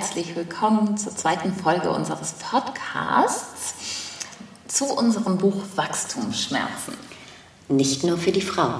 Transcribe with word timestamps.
Herzlich 0.00 0.34
willkommen 0.34 0.96
zur 0.96 1.14
zweiten 1.14 1.52
Folge 1.52 1.90
unseres 1.90 2.32
Podcasts 2.32 3.74
zu 4.66 4.86
unserem 4.86 5.36
Buch 5.36 5.62
Wachstumsschmerzen. 5.76 6.94
Nicht 7.68 8.02
nur 8.02 8.16
für 8.16 8.32
die 8.32 8.40
Frau. 8.40 8.76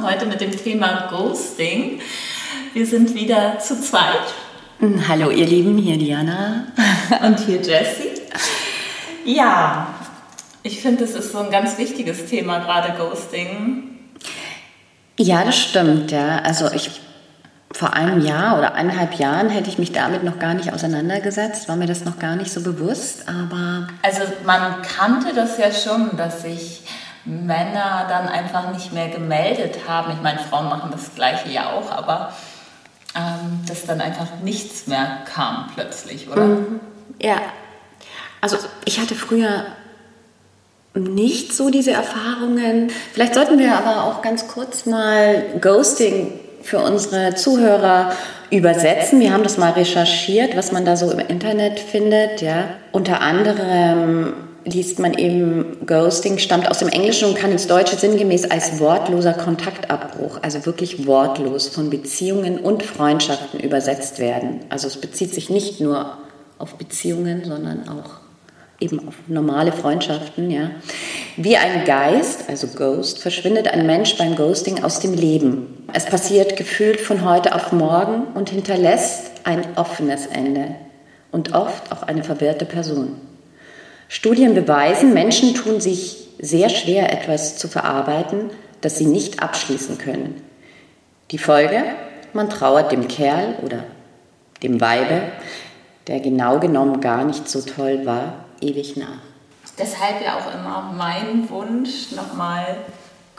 Heute 0.00 0.26
mit 0.26 0.40
dem 0.40 0.52
Thema 0.52 1.08
Ghosting. 1.10 2.00
Wir 2.72 2.86
sind 2.86 3.16
wieder 3.16 3.58
zu 3.58 3.82
zweit. 3.82 4.32
Hallo 5.08 5.30
ihr 5.30 5.44
Lieben, 5.46 5.76
hier 5.76 5.98
Diana. 5.98 6.68
Und 7.24 7.40
hier 7.40 7.56
Jessie. 7.56 8.22
Ja, 9.24 9.92
ich 10.62 10.80
finde, 10.80 11.02
es 11.02 11.16
ist 11.16 11.32
so 11.32 11.38
ein 11.38 11.50
ganz 11.50 11.78
wichtiges 11.78 12.26
Thema, 12.26 12.60
gerade 12.60 12.96
Ghosting. 12.96 13.98
Ja, 15.18 15.42
das 15.42 15.58
stimmt, 15.58 16.12
ja. 16.12 16.38
Also 16.38 16.70
ich 16.72 17.00
vor 17.72 17.94
einem 17.94 18.20
Jahr 18.20 18.58
oder 18.58 18.74
eineinhalb 18.74 19.14
Jahren 19.14 19.48
hätte 19.48 19.70
ich 19.70 19.78
mich 19.78 19.92
damit 19.92 20.24
noch 20.24 20.38
gar 20.38 20.54
nicht 20.54 20.72
auseinandergesetzt, 20.72 21.68
war 21.68 21.76
mir 21.76 21.86
das 21.86 22.04
noch 22.04 22.18
gar 22.18 22.36
nicht 22.36 22.52
so 22.52 22.62
bewusst, 22.62 23.28
aber. 23.28 23.88
Also 24.02 24.20
man 24.44 24.82
kannte 24.82 25.34
das 25.34 25.58
ja 25.58 25.72
schon, 25.72 26.16
dass 26.16 26.42
sich 26.42 26.82
Männer 27.24 28.06
dann 28.08 28.28
einfach 28.28 28.72
nicht 28.72 28.92
mehr 28.92 29.08
gemeldet 29.08 29.80
haben. 29.88 30.12
Ich 30.12 30.22
meine, 30.22 30.38
Frauen 30.38 30.68
machen 30.68 30.90
das 30.90 31.14
gleiche 31.14 31.48
ja 31.50 31.70
auch, 31.70 31.90
aber 31.90 32.32
ähm, 33.14 33.60
dass 33.66 33.86
dann 33.86 34.00
einfach 34.00 34.26
nichts 34.42 34.86
mehr 34.86 35.18
kam 35.24 35.68
plötzlich, 35.74 36.28
oder? 36.28 36.44
Mhm. 36.44 36.80
Ja. 37.20 37.36
Also 38.40 38.58
ich 38.84 38.98
hatte 39.00 39.14
früher 39.14 39.66
nicht 40.94 41.54
so 41.54 41.70
diese 41.70 41.92
Erfahrungen. 41.92 42.90
Vielleicht 43.12 43.34
sollten 43.34 43.58
wir 43.58 43.76
aber 43.76 44.04
auch 44.04 44.20
ganz 44.20 44.48
kurz 44.48 44.84
mal 44.84 45.44
Ghosting 45.60 46.32
für 46.62 46.78
unsere 46.78 47.34
Zuhörer 47.34 48.12
übersetzen. 48.50 49.20
Wir 49.20 49.32
haben 49.32 49.42
das 49.42 49.58
mal 49.58 49.72
recherchiert, 49.72 50.56
was 50.56 50.72
man 50.72 50.84
da 50.84 50.96
so 50.96 51.10
im 51.10 51.18
Internet 51.18 51.80
findet. 51.80 52.40
Ja. 52.42 52.68
Unter 52.92 53.20
anderem 53.20 54.34
liest 54.64 54.98
man 54.98 55.14
eben 55.14 55.86
Ghosting, 55.86 56.38
stammt 56.38 56.70
aus 56.70 56.78
dem 56.78 56.88
Englischen 56.88 57.28
und 57.28 57.36
kann 57.36 57.50
ins 57.50 57.66
Deutsche 57.66 57.96
sinngemäß 57.96 58.50
als 58.50 58.78
wortloser 58.78 59.32
Kontaktabbruch, 59.32 60.38
also 60.42 60.64
wirklich 60.66 61.06
wortlos 61.06 61.68
von 61.68 61.90
Beziehungen 61.90 62.58
und 62.58 62.82
Freundschaften 62.82 63.60
übersetzt 63.60 64.18
werden. 64.18 64.60
Also 64.68 64.86
es 64.86 64.96
bezieht 64.96 65.34
sich 65.34 65.50
nicht 65.50 65.80
nur 65.80 66.18
auf 66.58 66.74
Beziehungen, 66.74 67.44
sondern 67.44 67.88
auch 67.88 68.20
eben 68.78 69.06
auf 69.08 69.14
normale 69.28 69.72
Freundschaften, 69.72 70.50
ja. 70.50 70.70
Wie 71.36 71.56
ein 71.56 71.84
Geist, 71.84 72.48
also 72.48 72.66
Ghost, 72.66 73.20
verschwindet 73.20 73.68
ein 73.68 73.86
Mensch 73.86 74.16
beim 74.18 74.36
Ghosting 74.36 74.82
aus 74.82 75.00
dem 75.00 75.14
Leben. 75.14 75.81
Es 75.94 76.06
passiert 76.06 76.56
gefühlt 76.56 77.00
von 77.00 77.24
heute 77.28 77.54
auf 77.54 77.72
morgen 77.72 78.28
und 78.34 78.48
hinterlässt 78.48 79.30
ein 79.44 79.76
offenes 79.76 80.26
Ende 80.26 80.74
und 81.30 81.54
oft 81.54 81.92
auch 81.92 82.02
eine 82.02 82.24
verwirrte 82.24 82.64
Person. 82.64 83.20
Studien 84.08 84.54
beweisen, 84.54 85.12
Menschen 85.12 85.54
tun 85.54 85.80
sich 85.80 86.28
sehr 86.38 86.70
schwer, 86.70 87.12
etwas 87.12 87.58
zu 87.58 87.68
verarbeiten, 87.68 88.50
das 88.80 88.96
sie 88.96 89.06
nicht 89.06 89.42
abschließen 89.42 89.98
können. 89.98 90.42
Die 91.30 91.38
Folge? 91.38 91.82
Man 92.32 92.48
trauert 92.48 92.92
dem 92.92 93.08
Kerl 93.08 93.56
oder 93.62 93.84
dem 94.62 94.80
Weibe, 94.80 95.22
der 96.06 96.20
genau 96.20 96.58
genommen 96.58 97.00
gar 97.00 97.24
nicht 97.24 97.48
so 97.48 97.60
toll 97.60 98.06
war, 98.06 98.44
ewig 98.60 98.96
nach. 98.96 99.20
Deshalb 99.78 100.22
ja 100.24 100.38
auch 100.38 100.54
immer 100.54 100.94
mein 100.96 101.48
Wunsch, 101.50 102.12
nochmal 102.12 102.76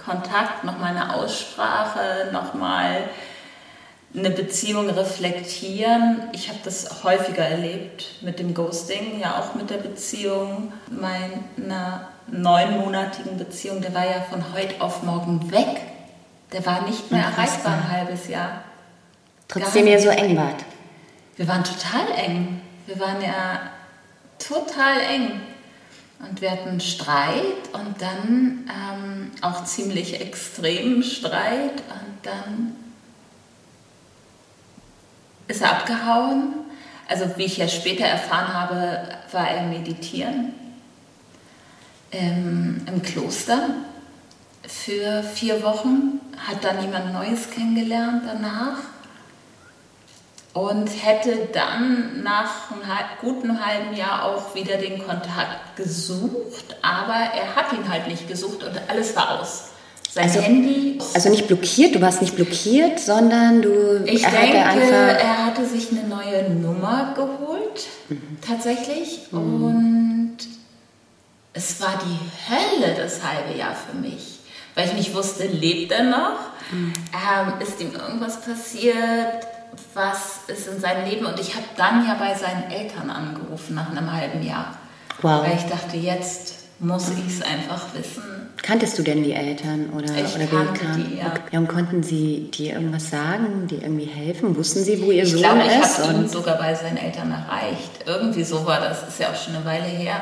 Kontakt, 0.05 0.63
nochmal 0.63 0.91
eine 0.91 1.13
Aussprache, 1.13 2.29
nochmal 2.31 3.09
eine 4.15 4.29
Beziehung 4.29 4.89
reflektieren. 4.89 6.29
Ich 6.33 6.49
habe 6.49 6.59
das 6.63 7.03
häufiger 7.03 7.43
erlebt 7.43 8.21
mit 8.21 8.39
dem 8.39 8.53
Ghosting, 8.53 9.19
ja 9.19 9.39
auch 9.39 9.55
mit 9.55 9.69
der 9.69 9.77
Beziehung 9.77 10.71
meiner 10.89 12.09
neunmonatigen 12.27 13.37
Beziehung. 13.37 13.81
Der 13.81 13.93
war 13.93 14.05
ja 14.05 14.21
von 14.29 14.53
heute 14.53 14.81
auf 14.81 15.03
morgen 15.03 15.51
weg. 15.51 15.81
Der 16.51 16.65
war 16.65 16.81
nicht 16.83 17.11
mehr 17.11 17.23
erreichbar 17.23 17.73
ein 17.73 17.91
halbes 17.91 18.27
Jahr. 18.27 18.63
Trotzdem 19.47 19.87
ihr 19.87 19.99
so 19.99 20.09
eng 20.09 20.37
wart. 20.37 20.63
Wir 21.35 21.47
waren 21.47 21.63
total 21.63 22.11
eng. 22.15 22.61
Wir 22.85 22.99
waren 22.99 23.21
ja 23.21 23.61
total 24.37 24.99
eng. 24.99 25.41
Und 26.27 26.41
wir 26.41 26.51
hatten 26.51 26.79
Streit 26.79 27.69
und 27.73 28.01
dann 28.01 28.69
ähm, 28.69 29.31
auch 29.41 29.65
ziemlich 29.65 30.19
extremen 30.19 31.03
Streit 31.03 31.83
und 31.89 32.17
dann 32.23 32.75
ist 35.47 35.61
er 35.61 35.71
abgehauen. 35.71 36.53
Also 37.07 37.25
wie 37.35 37.43
ich 37.43 37.57
ja 37.57 37.67
später 37.67 38.05
erfahren 38.05 38.53
habe, 38.53 39.09
war 39.31 39.49
er 39.49 39.63
meditieren 39.63 40.53
ähm, 42.11 42.85
im 42.87 43.01
Kloster 43.01 43.69
für 44.65 45.23
vier 45.23 45.61
Wochen, 45.63 46.21
hat 46.37 46.63
dann 46.63 46.81
jemand 46.81 47.11
Neues 47.13 47.49
kennengelernt 47.49 48.23
danach 48.25 48.92
und 50.53 50.87
hätte 50.87 51.49
dann 51.51 52.21
nach 52.23 52.71
einem 52.71 52.83
guten 53.21 53.65
halben 53.65 53.95
Jahr 53.95 54.25
auch 54.25 54.53
wieder 54.53 54.77
den 54.77 54.99
Kontakt 54.99 55.75
gesucht, 55.75 56.75
aber 56.81 57.15
er 57.15 57.55
hat 57.55 57.73
ihn 57.73 57.89
halt 57.89 58.07
nicht 58.07 58.27
gesucht 58.27 58.63
und 58.63 58.79
alles 58.87 59.15
war 59.15 59.41
aus. 59.41 59.69
Sein 60.11 60.25
also, 60.25 60.41
Handy. 60.41 60.99
Also 61.15 61.29
nicht 61.29 61.47
blockiert, 61.47 61.95
du 61.95 62.01
warst 62.01 62.21
nicht 62.21 62.35
blockiert, 62.35 62.99
sondon 62.99 63.63
du. 63.63 64.03
Ich 64.05 64.23
er 64.23 64.29
denke, 64.29 64.57
er 64.57 65.45
hatte 65.45 65.65
sich 65.65 65.89
eine 65.91 66.07
neue 66.07 66.51
Nummer 66.51 67.15
geholt, 67.15 67.87
mhm. 68.09 68.37
tatsächlich. 68.47 69.21
Mhm. 69.31 69.63
Und 69.63 70.37
es 71.53 71.81
war 71.81 71.99
die 72.05 72.51
Hölle 72.53 72.93
das 72.95 73.21
halbe 73.23 73.57
Jahr 73.57 73.73
für 73.75 73.97
mich, 73.97 74.39
weil 74.75 74.85
ich 74.85 74.93
nicht 74.93 75.15
wusste, 75.15 75.47
lebt 75.47 75.91
er 75.91 76.03
noch? 76.03 76.39
Mhm. 76.71 76.93
Ähm, 77.11 77.53
ist 77.59 77.81
ihm 77.81 77.93
irgendwas 77.95 78.39
passiert? 78.41 79.47
Was 79.93 80.39
ist 80.47 80.67
in 80.67 80.79
seinem 80.79 81.09
Leben. 81.09 81.25
Und 81.25 81.39
ich 81.39 81.55
habe 81.55 81.65
dann 81.77 82.05
ja 82.05 82.15
bei 82.15 82.33
seinen 82.35 82.71
Eltern 82.71 83.09
angerufen 83.09 83.75
nach 83.75 83.89
einem 83.91 84.11
halben 84.11 84.41
Jahr. 84.43 84.77
Wow. 85.21 85.43
Weil 85.43 85.57
ich 85.57 85.65
dachte, 85.65 85.97
jetzt 85.97 86.63
muss 86.79 87.09
ich 87.09 87.27
es 87.27 87.41
einfach 87.41 87.81
wissen. 87.93 88.23
Kanntest 88.61 88.97
du 88.97 89.03
denn 89.03 89.23
die 89.23 89.33
Eltern 89.33 89.89
oder, 89.91 90.13
ich 90.15 90.35
oder 90.35 90.47
kannte 90.47 90.85
die, 90.97 91.17
ja. 91.17 91.59
Und 91.59 91.67
konnten 91.67 92.03
sie 92.03 92.49
dir 92.51 92.73
irgendwas 92.73 93.09
sagen, 93.09 93.67
die 93.67 93.75
irgendwie 93.75 94.05
helfen? 94.05 94.55
Wussten 94.55 94.83
sie, 94.83 95.01
wo 95.01 95.11
ihr 95.11 95.23
ich 95.23 95.31
Sohn 95.31 95.41
glaube, 95.41 95.61
ist? 95.61 95.99
Ich 95.99 96.05
habe 96.07 96.13
ihn 96.13 96.27
sogar 96.27 96.57
bei 96.57 96.73
seinen 96.73 96.97
Eltern 96.97 97.31
erreicht. 97.31 98.05
Irgendwie 98.05 98.43
so 98.43 98.65
war 98.65 98.79
das, 98.79 99.07
ist 99.07 99.19
ja 99.19 99.29
auch 99.29 99.35
schon 99.35 99.55
eine 99.55 99.65
Weile 99.65 99.85
her. 99.85 100.21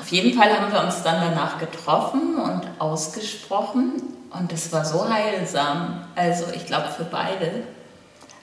Auf 0.00 0.08
jeden 0.08 0.38
Fall 0.38 0.50
haben 0.58 0.72
wir 0.72 0.82
uns 0.82 1.02
dann 1.02 1.20
danach 1.20 1.58
getroffen 1.58 2.36
und 2.36 2.62
ausgesprochen 2.78 4.02
und 4.30 4.52
es 4.52 4.72
war 4.72 4.84
so 4.84 5.08
heilsam. 5.08 6.04
Also 6.14 6.46
ich 6.54 6.66
glaube 6.66 6.88
für 6.88 7.04
beide. 7.04 7.62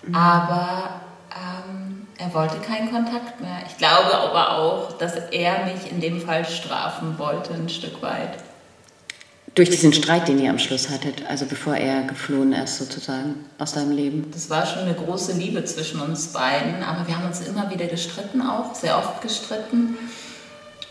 Mhm. 0.03 0.15
Aber 0.15 1.01
ähm, 1.31 2.07
er 2.17 2.33
wollte 2.33 2.57
keinen 2.59 2.91
Kontakt 2.91 3.41
mehr. 3.41 3.59
Ich 3.67 3.77
glaube 3.77 4.17
aber 4.17 4.57
auch, 4.57 4.97
dass 4.97 5.15
er 5.31 5.65
mich 5.65 5.91
in 5.91 6.01
dem 6.01 6.21
Fall 6.21 6.45
strafen 6.45 7.17
wollte, 7.17 7.53
ein 7.53 7.69
Stück 7.69 8.01
weit. 8.01 8.37
Durch 9.55 9.71
diesen 9.71 9.91
Streit, 9.91 10.27
den 10.27 10.39
ihr 10.39 10.51
am 10.51 10.59
Schluss 10.59 10.89
hattet, 10.89 11.23
also 11.27 11.47
bevor 11.47 11.75
er 11.75 12.03
geflohen 12.03 12.53
ist 12.53 12.77
sozusagen 12.77 13.45
aus 13.57 13.73
deinem 13.73 13.91
Leben. 13.91 14.29
Das 14.31 14.51
war 14.51 14.67
schon 14.67 14.83
eine 14.83 14.93
große 14.93 15.33
Liebe 15.33 15.65
zwischen 15.65 15.99
uns 15.99 16.27
beiden, 16.27 16.83
aber 16.83 17.07
wir 17.07 17.17
haben 17.17 17.25
uns 17.25 17.41
immer 17.41 17.67
wieder 17.71 17.87
gestritten 17.87 18.43
auch, 18.43 18.75
sehr 18.75 18.95
oft 18.99 19.19
gestritten. 19.23 19.97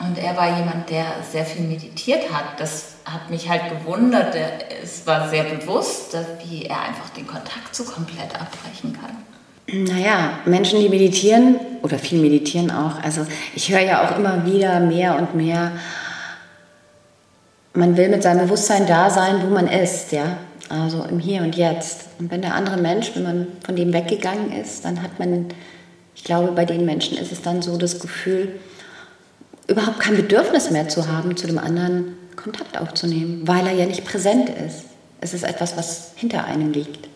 Und 0.01 0.19
er 0.19 0.37
war 0.37 0.59
jemand, 0.59 0.91
der 0.91 1.07
sehr 1.31 1.47
viel 1.47 1.65
meditiert 1.65 2.33
hat. 2.33 2.59
Das 2.59 2.96
hat 3.07 3.31
mich 3.31 3.49
halt 3.49 3.63
gewundert. 3.71 4.35
Es 4.83 5.07
war 5.07 5.29
sehr 5.29 5.45
bewusst, 5.45 6.17
wie 6.45 6.65
er 6.65 6.83
einfach 6.83 7.09
den 7.11 7.27
Kontakt 7.27 7.75
so 7.75 7.85
komplett 7.85 8.35
abbrechen 8.35 8.93
kann. 8.93 9.87
Naja, 9.87 10.39
Menschen, 10.45 10.81
die 10.81 10.89
meditieren 10.89 11.57
oder 11.83 11.99
viel 11.99 12.21
meditieren 12.21 12.71
auch. 12.71 13.03
Also 13.03 13.27
ich 13.55 13.71
höre 13.71 13.81
ja 13.81 14.05
auch 14.05 14.17
immer 14.17 14.45
wieder 14.45 14.81
mehr 14.81 15.17
und 15.17 15.35
mehr, 15.35 15.73
man 17.75 17.97
will 17.97 18.09
mit 18.09 18.23
seinem 18.23 18.47
Bewusstsein 18.47 18.87
da 18.87 19.11
sein, 19.11 19.43
wo 19.43 19.53
man 19.53 19.69
ist, 19.69 20.13
ja. 20.13 20.39
Also 20.69 21.05
im 21.05 21.21
Hier 21.21 21.43
und 21.43 21.57
Jetzt. 21.57 22.07
Und 22.19 22.31
wenn 22.31 22.43
der 22.43 22.55
andere 22.55 22.77
Mensch, 22.77 23.13
wenn 23.15 23.23
man 23.23 23.47
von 23.65 23.77
dem 23.77 23.93
weggegangen 23.93 24.51
ist, 24.53 24.85
dann 24.85 25.03
hat 25.03 25.19
man, 25.19 25.47
ich 26.15 26.25
glaube, 26.25 26.51
bei 26.53 26.65
den 26.65 26.85
Menschen 26.85 27.19
ist 27.19 27.31
es 27.31 27.43
dann 27.43 27.63
so 27.63 27.77
das 27.77 28.01
Gefühl, 28.01 28.59
überhaupt 29.69 30.01
kein 30.01 30.17
Bedürfnis 30.17 30.71
mehr 30.71 30.89
zu 30.89 31.07
haben, 31.07 31.37
zu 31.37 31.47
dem 31.47 31.59
anderen 31.59 32.17
Kontakt 32.37 32.79
aufzunehmen, 32.79 33.43
weil 33.47 33.67
er 33.67 33.73
ja 33.73 33.87
nicht 33.87 34.05
präsent 34.05 34.49
ist. 34.49 34.85
Es 35.21 35.35
ist 35.35 35.43
etwas, 35.43 35.77
was 35.77 36.13
hinter 36.17 36.45
einem 36.45 36.73
liegt. 36.73 37.09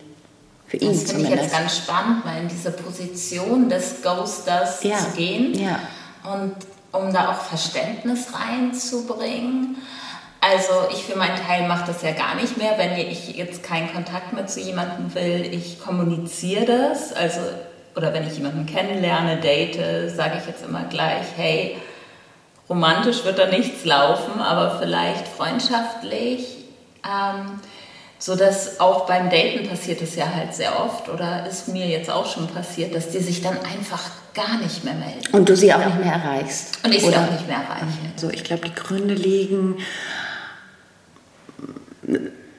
Für 0.67 0.77
ihn 0.77 0.91
das 0.91 1.11
finde 1.11 1.25
ich 1.25 1.35
jetzt 1.35 1.51
ganz 1.51 1.77
spannend, 1.77 2.25
mal 2.25 2.39
in 2.39 2.47
diese 2.47 2.71
Position 2.71 3.69
des 3.69 4.01
Ghosters 4.01 4.83
ja. 4.83 4.97
zu 4.97 5.11
gehen 5.17 5.53
ja. 5.53 5.79
und 6.23 6.55
um 6.91 7.13
da 7.13 7.31
auch 7.31 7.41
Verständnis 7.41 8.27
reinzubringen. 8.33 9.77
Also 10.39 10.71
ich 10.91 11.03
für 11.03 11.17
meinen 11.17 11.37
Teil 11.45 11.67
mache 11.67 11.87
das 11.87 12.01
ja 12.01 12.11
gar 12.11 12.35
nicht 12.35 12.57
mehr, 12.57 12.77
wenn 12.77 12.97
ich 12.97 13.35
jetzt 13.35 13.63
keinen 13.63 13.93
Kontakt 13.93 14.33
mehr 14.33 14.47
zu 14.47 14.59
jemandem 14.59 15.13
will. 15.13 15.47
Ich 15.51 15.79
kommuniziere 15.79 16.65
das. 16.65 17.13
Also 17.13 17.41
oder 17.95 18.13
wenn 18.13 18.25
ich 18.25 18.37
jemanden 18.37 18.65
kennenlerne, 18.65 19.37
date, 19.37 20.09
sage 20.09 20.37
ich 20.39 20.47
jetzt 20.47 20.63
immer 20.63 20.85
gleich, 20.85 21.25
hey, 21.35 21.77
romantisch 22.71 23.25
wird 23.25 23.37
da 23.37 23.47
nichts 23.47 23.83
laufen, 23.85 24.41
aber 24.41 24.79
vielleicht 24.79 25.27
freundschaftlich. 25.27 26.57
Ähm, 27.05 27.59
so 28.17 28.35
dass 28.35 28.79
auch 28.79 29.07
beim 29.07 29.29
Daten 29.31 29.67
passiert 29.67 30.01
es 30.01 30.15
ja 30.15 30.31
halt 30.33 30.53
sehr 30.53 30.79
oft 30.79 31.09
oder 31.09 31.47
ist 31.47 31.67
mir 31.67 31.87
jetzt 31.87 32.09
auch 32.09 32.31
schon 32.31 32.47
passiert, 32.47 32.93
dass 32.93 33.09
die 33.09 33.17
sich 33.17 33.41
dann 33.41 33.57
einfach 33.57 34.11
gar 34.35 34.59
nicht 34.59 34.83
mehr 34.83 34.93
melden. 34.93 35.21
Und 35.31 35.49
du 35.49 35.55
sie 35.55 35.73
auch 35.73 35.83
nicht 35.83 35.99
mehr 35.99 36.13
erreichst. 36.13 36.85
Und 36.85 36.93
ich 36.93 37.03
oder? 37.03 37.13
sie 37.13 37.17
auch 37.17 37.31
nicht 37.31 37.47
mehr 37.47 37.57
erreiche. 37.57 37.97
So, 38.15 38.29
ich 38.29 38.43
glaube, 38.43 38.69
die 38.69 38.75
Gründe 38.75 39.15
liegen, 39.15 39.77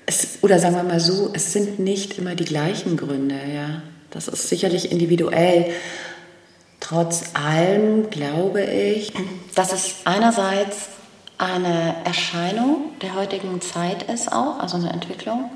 es, 0.04 0.38
oder 0.42 0.58
sagen 0.58 0.74
wir 0.74 0.82
mal 0.82 1.00
so, 1.00 1.30
es 1.32 1.52
sind 1.52 1.78
nicht 1.78 2.18
immer 2.18 2.34
die 2.34 2.44
gleichen 2.44 2.96
Gründe, 2.96 3.36
ja. 3.54 3.82
Das 4.10 4.28
ist 4.28 4.48
sicherlich 4.48 4.92
individuell. 4.92 5.72
Trotz 6.82 7.22
allem 7.34 8.10
glaube 8.10 8.64
ich, 8.64 9.12
dass 9.54 9.72
es 9.72 9.98
einerseits 10.04 10.88
eine 11.38 11.94
Erscheinung 12.04 12.90
der 13.00 13.14
heutigen 13.14 13.60
Zeit 13.60 14.02
ist 14.12 14.32
auch, 14.32 14.58
also 14.58 14.78
eine 14.78 14.92
Entwicklung, 14.92 15.48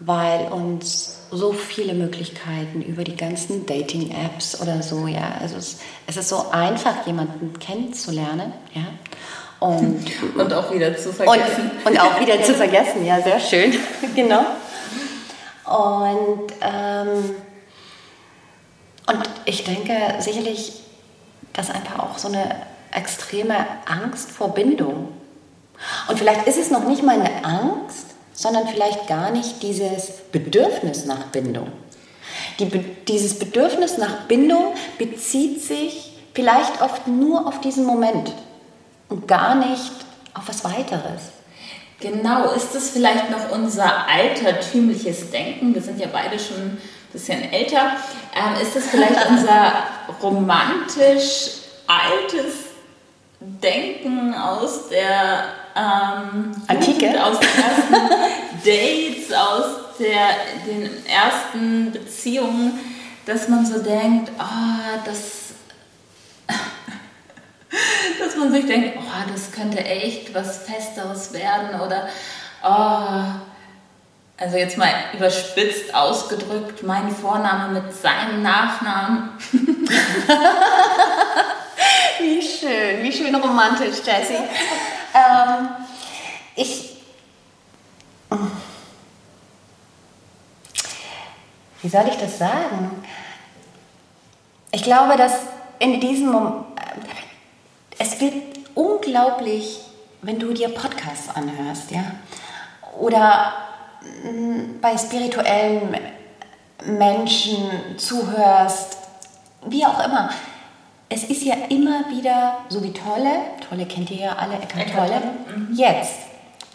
weil 0.00 0.48
uns 0.50 1.20
so 1.30 1.52
viele 1.52 1.94
Möglichkeiten 1.94 2.82
über 2.82 3.04
die 3.04 3.14
ganzen 3.14 3.66
Dating-Apps 3.66 4.60
oder 4.60 4.82
so, 4.82 5.06
ja, 5.06 5.36
also 5.40 5.56
es, 5.56 5.78
es, 6.08 6.16
ist 6.16 6.28
so 6.28 6.46
einfach, 6.50 7.06
jemanden 7.06 7.56
kennenzulernen, 7.60 8.52
ja. 8.74 8.82
Und, 9.60 10.04
und 10.36 10.52
auch 10.52 10.74
wieder 10.74 10.96
zu 10.96 11.12
vergessen. 11.12 11.70
Und, 11.84 11.92
und 11.92 12.00
auch 12.00 12.20
wieder 12.20 12.42
zu 12.42 12.52
vergessen, 12.52 13.06
ja, 13.06 13.22
sehr 13.22 13.38
schön, 13.38 13.74
genau. 14.16 14.44
Und, 15.64 16.52
ähm, 16.60 17.36
und 19.06 19.22
ich 19.44 19.64
denke 19.64 20.14
sicherlich, 20.18 20.72
dass 21.52 21.70
einfach 21.70 21.98
auch 21.98 22.18
so 22.18 22.28
eine 22.28 22.56
extreme 22.92 23.54
Angst 23.86 24.30
vor 24.30 24.54
Bindung 24.54 25.08
und 26.08 26.18
vielleicht 26.18 26.46
ist 26.46 26.58
es 26.58 26.70
noch 26.70 26.84
nicht 26.84 27.02
mal 27.02 27.20
eine 27.20 27.44
Angst, 27.44 28.06
sondern 28.32 28.68
vielleicht 28.68 29.06
gar 29.06 29.30
nicht 29.30 29.62
dieses 29.62 30.10
Bedürfnis 30.32 31.04
nach 31.04 31.26
Bindung. 31.26 31.70
Die, 32.58 32.66
dieses 33.08 33.38
Bedürfnis 33.38 33.98
nach 33.98 34.22
Bindung 34.26 34.74
bezieht 34.98 35.62
sich 35.62 36.16
vielleicht 36.32 36.82
oft 36.82 37.06
nur 37.06 37.46
auf 37.46 37.60
diesen 37.60 37.84
Moment 37.84 38.32
und 39.08 39.28
gar 39.28 39.54
nicht 39.54 39.92
auf 40.34 40.48
was 40.48 40.64
weiteres. 40.64 41.22
Genau, 42.00 42.50
ist 42.52 42.74
es 42.74 42.90
vielleicht 42.90 43.30
noch 43.30 43.50
unser 43.50 44.08
altertümliches 44.08 45.30
Denken? 45.30 45.74
Wir 45.74 45.80
sind 45.80 46.00
ja 46.00 46.08
beide 46.12 46.38
schon 46.38 46.76
bisschen 47.14 47.50
älter. 47.50 47.96
Ähm, 48.34 48.60
ist 48.60 48.76
es 48.76 48.88
vielleicht 48.88 49.30
unser 49.30 49.72
romantisch 50.22 51.62
altes 51.86 52.54
Denken 53.40 54.34
aus 54.34 54.88
der 54.88 55.44
ähm, 55.76 56.52
Antike, 56.66 57.24
aus 57.24 57.38
den 57.40 57.48
ersten 57.48 57.94
Dates, 58.64 59.32
aus 59.32 59.98
der, 59.98 60.28
den 60.66 61.06
ersten 61.06 61.92
Beziehungen, 61.92 62.78
dass 63.26 63.48
man 63.48 63.64
so 63.64 63.80
denkt, 63.80 64.32
oh, 64.38 64.98
das, 65.04 65.54
dass 68.18 68.36
man 68.36 68.52
sich 68.52 68.66
denkt, 68.66 68.98
oh, 68.98 69.32
das 69.32 69.52
könnte 69.52 69.84
echt 69.84 70.34
was 70.34 70.58
Festeres 70.58 71.32
werden 71.32 71.80
oder 71.80 72.08
oh, 72.64 73.53
also 74.36 74.56
jetzt 74.56 74.76
mal 74.76 74.92
überspitzt 75.12 75.94
ausgedrückt, 75.94 76.82
mein 76.82 77.10
Vorname 77.10 77.80
mit 77.80 77.94
seinem 77.94 78.42
Nachnamen. 78.42 79.30
wie 82.18 82.42
schön, 82.42 83.02
wie 83.02 83.12
schön 83.12 83.34
romantisch, 83.34 83.98
Jessie. 84.04 84.42
ähm, 85.14 85.68
ich. 86.56 86.96
Wie 91.82 91.88
soll 91.88 92.08
ich 92.08 92.16
das 92.16 92.38
sagen? 92.38 93.04
Ich 94.72 94.82
glaube, 94.82 95.16
dass 95.16 95.34
in 95.78 96.00
diesem 96.00 96.32
Moment. 96.32 96.64
Es 97.98 98.20
wird 98.20 98.34
unglaublich, 98.74 99.80
wenn 100.22 100.40
du 100.40 100.52
dir 100.52 100.68
Podcasts 100.70 101.28
anhörst, 101.34 101.92
ja? 101.92 102.04
Oder 102.98 103.63
bei 104.80 104.96
spirituellen 104.96 105.96
Menschen 106.84 107.70
zuhörst, 107.96 108.98
wie 109.66 109.84
auch 109.86 110.04
immer 110.04 110.30
es 111.08 111.24
ist 111.24 111.44
ja 111.44 111.54
immer 111.68 112.10
wieder, 112.10 112.58
so 112.68 112.82
wie 112.82 112.92
Tolle, 112.92 113.36
Tolle 113.68 113.86
kennt 113.86 114.10
ihr 114.10 114.18
ja 114.18 114.36
alle, 114.36 114.54
Eckart 114.54 114.92
Tolle, 114.92 115.22
mhm. 115.54 115.74
jetzt, 115.74 116.18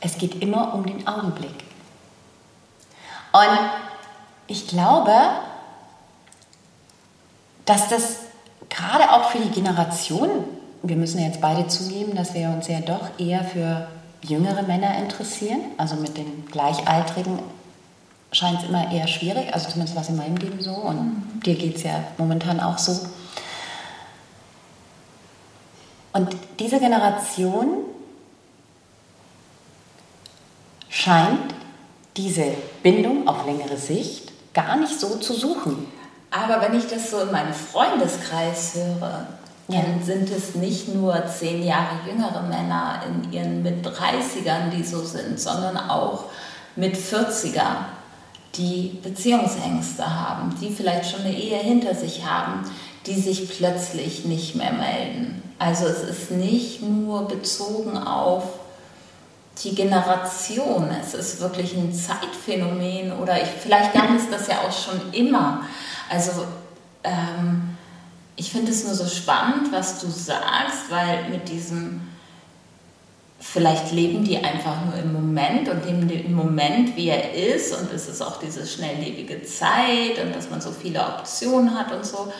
es 0.01 0.17
geht 0.17 0.41
immer 0.41 0.73
um 0.73 0.85
den 0.85 1.05
Augenblick. 1.07 1.55
Und 3.31 3.59
ich 4.47 4.67
glaube, 4.67 5.11
dass 7.65 7.89
das 7.89 8.17
gerade 8.69 9.11
auch 9.11 9.29
für 9.29 9.39
die 9.39 9.51
Generation, 9.51 10.29
wir 10.83 10.95
müssen 10.95 11.19
ja 11.19 11.27
jetzt 11.27 11.41
beide 11.41 11.67
zugeben, 11.67 12.15
dass 12.15 12.33
wir 12.33 12.49
uns 12.49 12.67
ja 12.67 12.79
doch 12.79 13.19
eher 13.19 13.43
für 13.43 13.87
jüngere 14.21 14.63
Männer 14.63 14.97
interessieren, 14.97 15.61
also 15.77 15.95
mit 15.95 16.17
den 16.17 16.45
Gleichaltrigen 16.47 17.39
scheint 18.31 18.61
es 18.61 18.69
immer 18.69 18.91
eher 18.91 19.07
schwierig, 19.07 19.53
also 19.53 19.69
zumindest 19.69 19.97
was 19.97 20.09
in 20.09 20.17
meinem 20.17 20.37
Leben 20.37 20.61
so 20.61 20.71
und 20.71 20.97
mhm. 20.97 21.39
dir 21.41 21.55
geht 21.55 21.77
es 21.77 21.83
ja 21.83 22.03
momentan 22.17 22.59
auch 22.59 22.77
so. 22.77 23.07
Und 26.13 26.35
diese 26.59 26.79
Generation 26.79 27.85
scheint 30.89 31.53
diese 32.17 32.45
Bindung 32.83 33.27
auf 33.27 33.45
längere 33.45 33.77
Sicht 33.77 34.31
gar 34.53 34.75
nicht 34.75 34.99
so 34.99 35.17
zu 35.17 35.33
suchen. 35.33 35.87
Aber 36.31 36.61
wenn 36.61 36.77
ich 36.77 36.87
das 36.87 37.09
so 37.09 37.21
in 37.21 37.31
meinem 37.31 37.53
Freundeskreis 37.53 38.75
höre, 38.75 39.27
ja. 39.69 39.81
dann 39.81 40.03
sind 40.03 40.29
es 40.29 40.55
nicht 40.55 40.93
nur 40.93 41.25
zehn 41.27 41.63
Jahre 41.63 41.99
jüngere 42.07 42.41
Männer 42.43 43.01
in 43.07 43.31
ihren 43.31 43.63
mit 43.63 43.85
30ern, 43.85 44.69
die 44.75 44.83
so 44.83 45.01
sind, 45.03 45.39
sondern 45.39 45.77
auch 45.77 46.25
mit 46.75 46.95
40er, 46.95 47.85
die 48.55 48.99
Beziehungsängste 49.03 50.03
haben, 50.05 50.55
die 50.59 50.71
vielleicht 50.71 51.11
schon 51.11 51.21
eine 51.21 51.35
Ehe 51.35 51.57
hinter 51.57 51.93
sich 51.93 52.25
haben, 52.25 52.63
die 53.05 53.19
sich 53.19 53.49
plötzlich 53.49 54.25
nicht 54.25 54.55
mehr 54.55 54.73
melden. 54.73 55.41
Also 55.59 55.85
es 55.85 56.03
ist 56.03 56.31
nicht 56.31 56.81
nur 56.81 57.27
bezogen 57.27 57.97
auf 57.97 58.43
die 59.63 59.75
Generation, 59.75 60.89
es 61.01 61.13
ist 61.13 61.41
wirklich 61.41 61.75
ein 61.75 61.93
Zeitphänomen 61.93 63.11
oder 63.19 63.41
ich, 63.41 63.49
vielleicht 63.49 63.93
gab 63.93 64.09
es 64.15 64.29
das 64.31 64.47
ja 64.47 64.59
auch 64.59 64.71
schon 64.71 65.11
immer. 65.11 65.61
Also 66.09 66.45
ähm, 67.03 67.77
ich 68.39 68.51
finde 68.51 68.71
es 68.71 68.85
nur 68.85 68.95
so 68.95 69.05
spannend, 69.05 69.71
was 69.73 69.99
du 69.99 70.07
sagst, 70.07 70.89
weil 70.89 71.29
mit 71.29 71.49
diesem, 71.49 72.07
vielleicht 73.37 73.91
leben 73.91 74.23
die 74.23 74.37
einfach 74.37 74.85
nur 74.85 74.95
im 74.95 75.11
Moment 75.11 75.67
und 75.67 75.85
leben 75.85 76.09
im 76.09 76.35
Moment, 76.35 76.95
wie 76.95 77.09
er 77.09 77.33
ist 77.33 77.75
und 77.75 77.91
es 77.91 78.07
ist 78.07 78.21
auch 78.21 78.39
diese 78.39 78.65
schnelllebige 78.65 79.43
Zeit 79.43 80.23
und 80.23 80.33
dass 80.33 80.49
man 80.49 80.61
so 80.61 80.71
viele 80.71 81.01
Optionen 81.01 81.77
hat 81.77 81.91
und 81.91 82.05
so. 82.05 82.31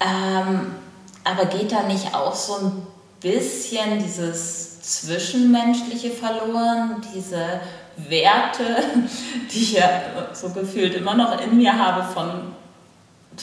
Ähm, 0.00 0.74
aber 1.22 1.44
geht 1.46 1.70
da 1.70 1.84
nicht 1.84 2.12
auch 2.12 2.34
so 2.34 2.56
ein 2.56 2.86
bisschen 3.20 4.02
dieses 4.02 4.80
Zwischenmenschliche 4.80 6.10
verloren, 6.10 7.00
diese 7.14 7.60
Werte, 7.96 8.64
die 9.52 9.62
ich 9.62 9.72
ja 9.74 9.88
so 10.32 10.48
gefühlt 10.48 10.96
immer 10.96 11.14
noch 11.14 11.40
in 11.40 11.58
mir 11.58 11.78
habe 11.78 12.12
von 12.12 12.59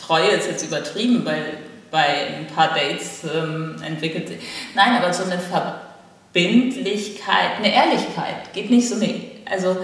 Treue 0.02 0.30
ist 0.30 0.48
jetzt 0.48 0.66
übertrieben, 0.66 1.24
weil 1.26 1.60
bei 1.92 2.38
ein 2.38 2.48
paar 2.48 2.70
Dates 2.70 3.24
ähm, 3.24 3.76
entwickelt 3.86 4.28
sich. 4.28 4.40
Nein, 4.76 4.98
aber 4.98 5.14
so 5.14 5.24
eine 5.24 5.40
Verbindlichkeit, 5.40 7.58
eine 7.58 7.74
Ehrlichkeit, 7.74 8.52
geht 8.54 8.70
nicht 8.70 8.90
so 8.90 8.96
eine. 8.96 9.22
Also, 9.50 9.78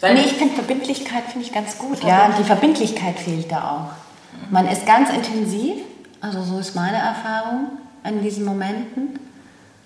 weil 0.00 0.14
nee, 0.14 0.20
ich 0.20 0.32
finde 0.32 0.54
Verbindlichkeit 0.54 1.24
finde 1.30 1.46
ich 1.46 1.52
ganz 1.52 1.76
gut. 1.76 2.02
Ja, 2.04 2.32
die 2.38 2.44
Verbindlichkeit 2.44 3.18
fehlt 3.18 3.50
da 3.50 3.70
auch. 3.70 3.90
Man 4.50 4.68
ist 4.68 4.86
ganz 4.86 5.10
intensiv 5.10 5.78
also 6.20 6.42
so 6.42 6.58
ist 6.58 6.74
meine 6.74 6.98
Erfahrung 6.98 7.78
in 8.04 8.22
diesen 8.22 8.44
Momenten. 8.44 9.18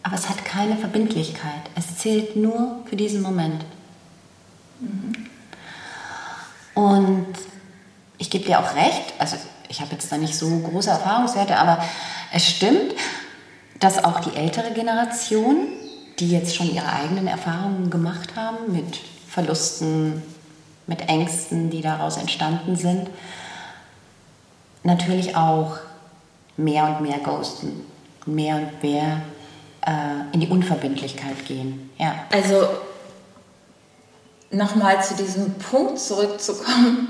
Aber 0.02 0.16
es 0.16 0.28
hat 0.28 0.44
keine 0.44 0.76
Verbindlichkeit. 0.76 1.62
Es 1.76 1.96
zählt 1.96 2.36
nur 2.36 2.82
für 2.84 2.96
diesen 2.96 3.22
Moment. 3.22 3.64
Mhm. 4.80 5.12
Und 6.74 7.26
ich 8.18 8.28
gebe 8.28 8.44
dir 8.44 8.58
auch 8.58 8.74
recht, 8.74 9.14
also 9.18 9.36
ich 9.68 9.80
habe 9.80 9.92
jetzt 9.92 10.10
da 10.10 10.16
nicht 10.16 10.36
so 10.36 10.48
große 10.48 10.90
Erfahrungswerte, 10.90 11.56
aber 11.56 11.82
es 12.32 12.46
stimmt, 12.46 12.94
dass 13.80 14.02
auch 14.02 14.20
die 14.20 14.36
ältere 14.36 14.72
Generation, 14.72 15.68
die 16.18 16.30
jetzt 16.30 16.54
schon 16.54 16.72
ihre 16.72 16.90
eigenen 16.90 17.26
Erfahrungen 17.26 17.90
gemacht 17.90 18.36
haben 18.36 18.72
mit 18.72 19.00
Verlusten, 19.28 20.22
mit 20.86 21.08
Ängsten, 21.08 21.70
die 21.70 21.80
daraus 21.80 22.16
entstanden 22.16 22.76
sind, 22.76 23.08
natürlich 24.82 25.36
auch 25.36 25.78
mehr 26.56 26.84
und 26.84 27.00
mehr 27.00 27.18
ghosten, 27.18 27.84
mehr 28.26 28.56
und 28.56 28.82
mehr 28.82 29.22
äh, 29.86 30.32
in 30.32 30.40
die 30.40 30.48
Unverbindlichkeit 30.48 31.44
gehen. 31.46 31.90
Ja. 31.98 32.14
Also 32.30 32.68
nochmal 34.50 35.02
zu 35.02 35.14
diesem 35.14 35.54
Punkt 35.54 35.98
zurückzukommen, 35.98 37.08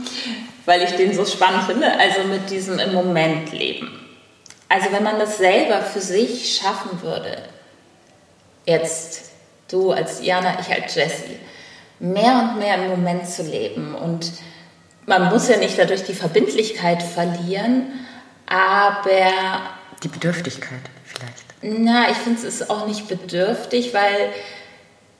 weil 0.66 0.83
ich 0.83 0.92
den 0.92 1.14
so 1.14 1.25
spannend 1.25 1.64
finde, 1.64 1.92
also 1.99 2.25
mit 2.25 2.50
diesem 2.50 2.78
im 2.78 2.92
Moment 2.92 3.52
leben. 3.52 4.00
Also 4.68 4.90
wenn 4.92 5.02
man 5.02 5.18
das 5.18 5.38
selber 5.38 5.83
für 5.83 6.00
sich 6.00 6.56
schaffen 6.56 7.02
würde, 7.02 7.42
jetzt 8.64 9.30
du 9.71 9.92
als 9.92 10.25
Jana, 10.25 10.59
ich 10.61 10.73
als 10.73 10.94
Jessie, 10.94 11.38
mehr 12.00 12.50
und 12.50 12.59
mehr 12.59 12.76
im 12.76 12.88
Moment 12.88 13.28
zu 13.28 13.42
leben 13.42 13.94
und 13.94 14.33
man 15.06 15.28
muss 15.28 15.49
ja 15.49 15.59
nicht 15.59 15.78
dadurch 15.78 16.04
die 16.04 16.14
Verbindlichkeit 16.14 17.02
verlieren, 17.02 17.92
aber 18.47 19.30
die 20.02 20.09
Bedürftigkeit 20.09 20.80
vielleicht. 21.04 21.44
Na, 21.62 22.11
ich 22.11 22.16
finde 22.16 22.38
es 22.38 22.44
ist 22.44 22.71
auch 22.71 22.87
nicht 22.87 23.09
bedürftig, 23.09 23.94
weil 23.94 24.30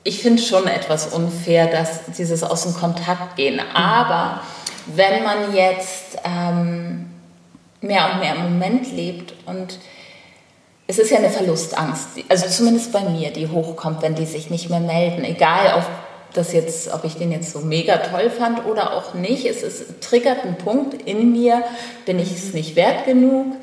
ich 0.03 0.21
finde 0.21 0.41
schon 0.41 0.67
etwas 0.67 1.07
unfair, 1.07 1.67
dass 1.67 2.05
dieses 2.17 2.43
aus 2.43 2.63
dem 2.63 2.75
Kontakt 2.75 3.35
gehen. 3.35 3.59
Aber 3.73 4.41
wenn 4.87 5.23
man 5.23 5.55
jetzt 5.55 6.17
ähm, 6.23 7.07
mehr 7.81 8.11
und 8.11 8.19
mehr 8.19 8.35
im 8.35 8.43
Moment 8.43 8.91
lebt 8.91 9.33
und 9.45 9.79
es 10.87 10.99
ist 10.99 11.09
ja 11.09 11.17
eine 11.17 11.29
Verlustangst, 11.29 12.09
also 12.29 12.47
zumindest 12.47 12.91
bei 12.91 13.01
mir, 13.01 13.31
die 13.31 13.47
hochkommt, 13.47 14.01
wenn 14.03 14.13
die 14.15 14.25
sich 14.25 14.51
nicht 14.51 14.69
mehr 14.69 14.79
melden, 14.79 15.23
egal 15.23 15.73
ob 15.77 15.85
das 16.35 16.53
jetzt, 16.53 16.93
ob 16.93 17.03
ich 17.05 17.15
den 17.15 17.31
jetzt 17.31 17.51
so 17.51 17.59
mega 17.59 17.97
toll 17.97 18.29
fand 18.29 18.65
oder 18.65 18.93
auch 18.93 19.13
nicht. 19.13 19.45
Es 19.45 19.63
ist, 19.63 20.01
triggert 20.01 20.43
einen 20.43 20.57
Punkt 20.57 21.01
in 21.07 21.31
mir, 21.31 21.63
bin 22.05 22.19
ich 22.19 22.31
es 22.31 22.53
nicht 22.53 22.75
wert 22.75 23.05
genug. 23.05 23.55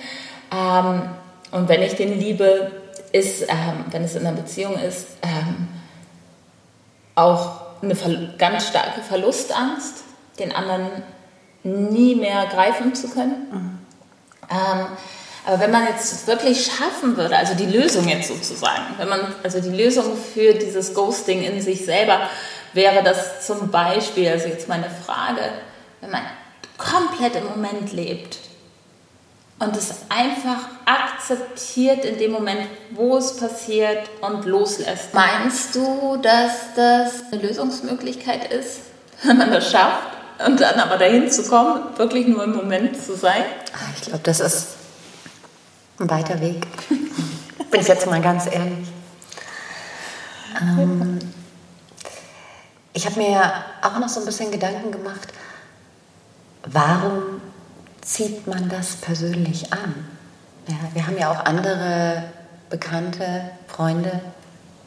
Ähm, 0.51 1.03
und 1.51 1.69
wenn 1.69 1.83
ich 1.83 1.95
den 1.95 2.19
liebe, 2.19 2.73
ist, 3.13 3.43
ähm, 3.43 3.85
wenn 3.91 4.05
es 4.05 4.15
in 4.15 4.27
einer 4.27 4.37
Beziehung 4.37 4.75
ist, 4.79 5.07
ähm, 5.23 5.69
auch 7.15 7.61
eine 7.83 7.95
ganz 8.39 8.69
starke 8.69 9.03
Verlustangst, 9.03 10.03
den 10.39 10.53
anderen 10.53 11.03
nie 11.65 12.15
mehr 12.15 12.47
greifen 12.47 12.95
zu 12.95 13.09
können. 13.09 13.49
Mhm. 13.51 13.79
Ähm, 14.51 14.87
aber 15.45 15.61
wenn 15.61 15.71
man 15.73 15.87
jetzt 15.87 16.27
wirklich 16.27 16.67
schaffen 16.67 17.17
würde, 17.17 17.37
also 17.37 17.55
die 17.55 17.67
Lösung 17.67 18.07
jetzt 18.07 18.29
sozusagen, 18.29 18.85
wenn 18.97 19.09
man, 19.09 19.35
also 19.43 19.61
die 19.61 19.77
Lösung 19.77 20.17
für 20.17 20.55
dieses 20.55 20.95
Ghosting 20.95 21.43
in 21.43 21.61
sich 21.61 21.85
selber 21.85 22.29
wäre 22.73 23.03
das 23.03 23.45
zum 23.47 23.71
Beispiel, 23.71 24.29
also 24.29 24.47
jetzt 24.47 24.69
meine 24.69 24.89
Frage, 24.89 25.43
wenn 26.01 26.11
man 26.11 26.23
komplett 26.79 27.37
im 27.37 27.45
Moment 27.49 27.93
lebt 27.93 28.39
und 29.59 29.77
es 29.77 30.03
einfach 30.09 30.69
akzeptiert 30.85 32.05
in 32.05 32.19
dem 32.19 32.33
Moment, 32.33 32.69
wo 32.91 33.17
es 33.17 33.37
passiert 33.37 34.09
und 34.21 34.45
loslässt. 34.45 35.13
Meinst 35.13 35.75
du, 35.75 36.17
dass 36.23 36.75
das 36.77 37.33
eine 37.33 37.43
Lösungsmöglichkeit 37.43 38.53
ist, 38.53 38.81
wenn 39.23 39.39
man 39.39 39.51
das 39.51 39.71
schafft 39.71 40.22
und 40.47 40.61
dann 40.61 40.79
aber 40.79 40.99
dahin 40.99 41.31
zu 41.31 41.45
kommen, 41.45 41.81
wirklich 41.97 42.27
nur 42.27 42.45
im 42.45 42.55
Moment 42.55 43.01
zu 43.01 43.17
sein? 43.17 43.43
Ah, 43.73 43.91
ich 43.97 44.03
glaube, 44.03 44.23
das 44.23 44.41
ist 44.41 44.69
ein 45.99 46.11
weiter 46.11 46.41
Weg. 46.41 46.67
Bin 47.71 47.81
ich 47.81 47.89
jetzt 47.89 48.07
mal 48.07 48.21
ganz 48.21 48.47
ehrlich. 48.47 48.89
Ähm, 50.61 51.19
ich 52.93 53.07
habe 53.07 53.21
mir 53.21 53.53
auch 53.81 53.99
noch 53.99 54.09
so 54.09 54.21
ein 54.21 54.27
bisschen 54.27 54.51
Gedanken 54.51 54.93
gemacht, 54.93 55.29
warum 56.67 57.41
zieht 58.03 58.47
man 58.47 58.69
das 58.69 58.97
persönlich 58.97 59.73
an? 59.73 59.95
Ja, 60.69 60.77
wir 60.93 61.07
haben 61.07 61.19
ja 61.19 61.31
auch 61.31 61.45
andere 61.45 62.25
Bekannte, 62.69 63.51
Freunde, 63.67 64.21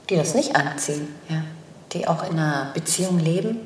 die 0.09 0.15
das 0.15 0.35
nicht 0.35 0.55
anziehen, 0.55 1.07
ja, 1.29 1.41
die 1.93 2.07
auch 2.07 2.23
in 2.29 2.39
einer 2.39 2.71
Beziehung 2.73 3.19
leben, 3.19 3.57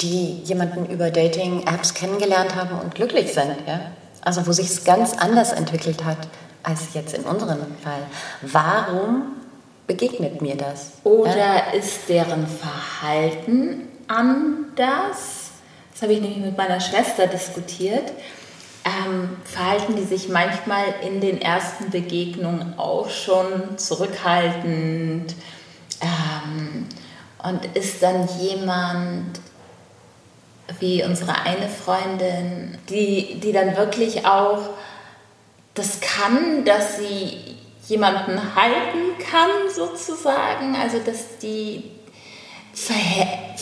die 0.00 0.40
jemanden 0.44 0.86
über 0.86 1.10
Dating-Apps 1.10 1.94
kennengelernt 1.94 2.54
haben 2.54 2.78
und 2.80 2.94
glücklich 2.94 3.32
sind. 3.32 3.54
Ja? 3.66 3.80
Also 4.22 4.46
wo 4.46 4.52
sich 4.52 4.66
es 4.66 4.84
ganz 4.84 5.14
anders 5.14 5.52
entwickelt 5.52 6.04
hat 6.04 6.28
als 6.62 6.94
jetzt 6.94 7.14
in 7.14 7.24
unserem 7.24 7.58
Fall. 7.82 8.00
Warum 8.42 9.32
begegnet 9.86 10.40
mir 10.40 10.56
das? 10.56 10.92
Oder 11.04 11.36
ja? 11.36 11.58
ist 11.72 12.08
deren 12.08 12.46
Verhalten 12.46 13.88
anders? 14.08 15.50
Das 15.92 16.02
habe 16.02 16.14
ich 16.14 16.20
nämlich 16.20 16.44
mit 16.44 16.56
meiner 16.56 16.80
Schwester 16.80 17.26
diskutiert 17.26 18.12
ähm, 18.84 19.36
verhalten 19.44 19.96
die 19.96 20.04
sich 20.04 20.28
manchmal 20.28 20.84
in 21.02 21.20
den 21.20 21.40
ersten 21.40 21.90
Begegnungen 21.90 22.78
auch 22.78 23.08
schon 23.08 23.78
zurückhaltend 23.78 25.34
ähm, 26.00 26.86
und 27.42 27.64
ist 27.76 28.02
dann 28.02 28.28
jemand 28.38 29.40
wie 30.78 31.04
unsere 31.04 31.34
eine 31.42 31.68
Freundin, 31.68 32.78
die, 32.88 33.40
die 33.40 33.52
dann 33.52 33.76
wirklich 33.76 34.26
auch 34.26 34.70
das 35.74 36.00
kann, 36.00 36.64
dass 36.64 36.98
sie 36.98 37.56
jemanden 37.88 38.54
halten 38.54 39.18
kann 39.30 39.50
sozusagen, 39.74 40.76
also 40.76 40.98
dass 41.00 41.38
die 41.38 41.90
verhält, 42.72 43.60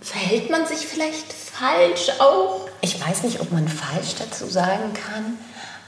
verhält 0.00 0.50
man 0.50 0.66
sich 0.66 0.86
vielleicht 0.86 1.32
falsch 1.32 2.10
auch? 2.18 2.68
Ich 2.80 3.00
weiß 3.00 3.22
nicht, 3.22 3.40
ob 3.40 3.52
man 3.52 3.66
falsch 3.68 4.16
dazu 4.18 4.46
sagen 4.46 4.92
kann, 4.92 5.38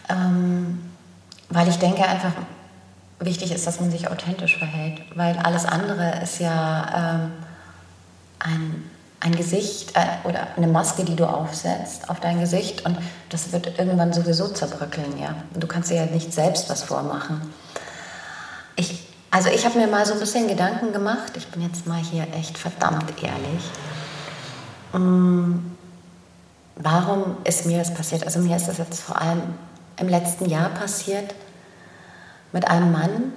ähm, 0.09 0.91
weil 1.51 1.69
ich 1.69 1.77
denke 1.77 2.03
einfach, 2.05 2.33
wichtig 3.21 3.53
ist, 3.53 3.67
dass 3.67 3.81
man 3.81 3.91
sich 3.91 4.09
authentisch 4.09 4.57
verhält, 4.57 5.03
weil 5.15 5.37
alles 5.39 5.65
andere 5.65 6.21
ist 6.23 6.39
ja 6.41 7.21
ähm, 7.25 7.33
ein, 8.39 8.91
ein 9.21 9.35
Gesicht 9.35 9.97
äh, 9.97 10.29
oder 10.29 10.49
eine 10.57 10.69
Maske, 10.69 11.05
die 11.05 11.17
du 11.17 11.27
aufsetzt 11.27 12.09
auf 12.09 12.21
dein 12.21 12.41
Gesicht 12.41 12.85
und 12.87 12.99
das 13.31 13.53
wird 13.53 13.79
irgendwann 13.79 14.13
sowieso 14.13 14.49
zerbröckeln, 14.49 15.19
ja. 15.19 15.35
du 15.55 15.67
kannst 15.67 15.91
dir 15.91 15.97
ja 15.97 16.07
nicht 16.07 16.33
selbst 16.33 16.71
was 16.71 16.83
vormachen. 16.83 17.53
Ich, 18.77 19.09
also 19.31 19.49
ich 19.49 19.65
habe 19.65 19.79
mir 19.79 19.89
mal 19.89 20.07
so 20.07 20.15
ein 20.15 20.21
bisschen 20.21 20.47
Gedanken 20.47 20.93
gemacht, 20.93 21.33
ich 21.37 21.49
bin 21.49 21.63
jetzt 21.63 21.87
mal 21.87 21.99
hier 21.99 22.27
echt 22.33 22.57
verdammt 22.57 23.13
ehrlich. 23.23 23.65
Mm, 24.93 25.57
warum 26.77 27.39
ist 27.43 27.67
mir 27.67 27.79
das 27.79 27.93
passiert? 27.93 28.25
Also 28.25 28.39
mir 28.39 28.57
ist 28.57 28.69
das 28.69 28.79
jetzt 28.79 29.01
vor 29.01 29.21
allem 29.21 29.43
im 29.99 30.09
letzten 30.09 30.49
Jahr 30.49 30.69
passiert 30.69 31.35
mit 32.53 32.69
einem 32.69 32.93
Mann. 32.93 33.33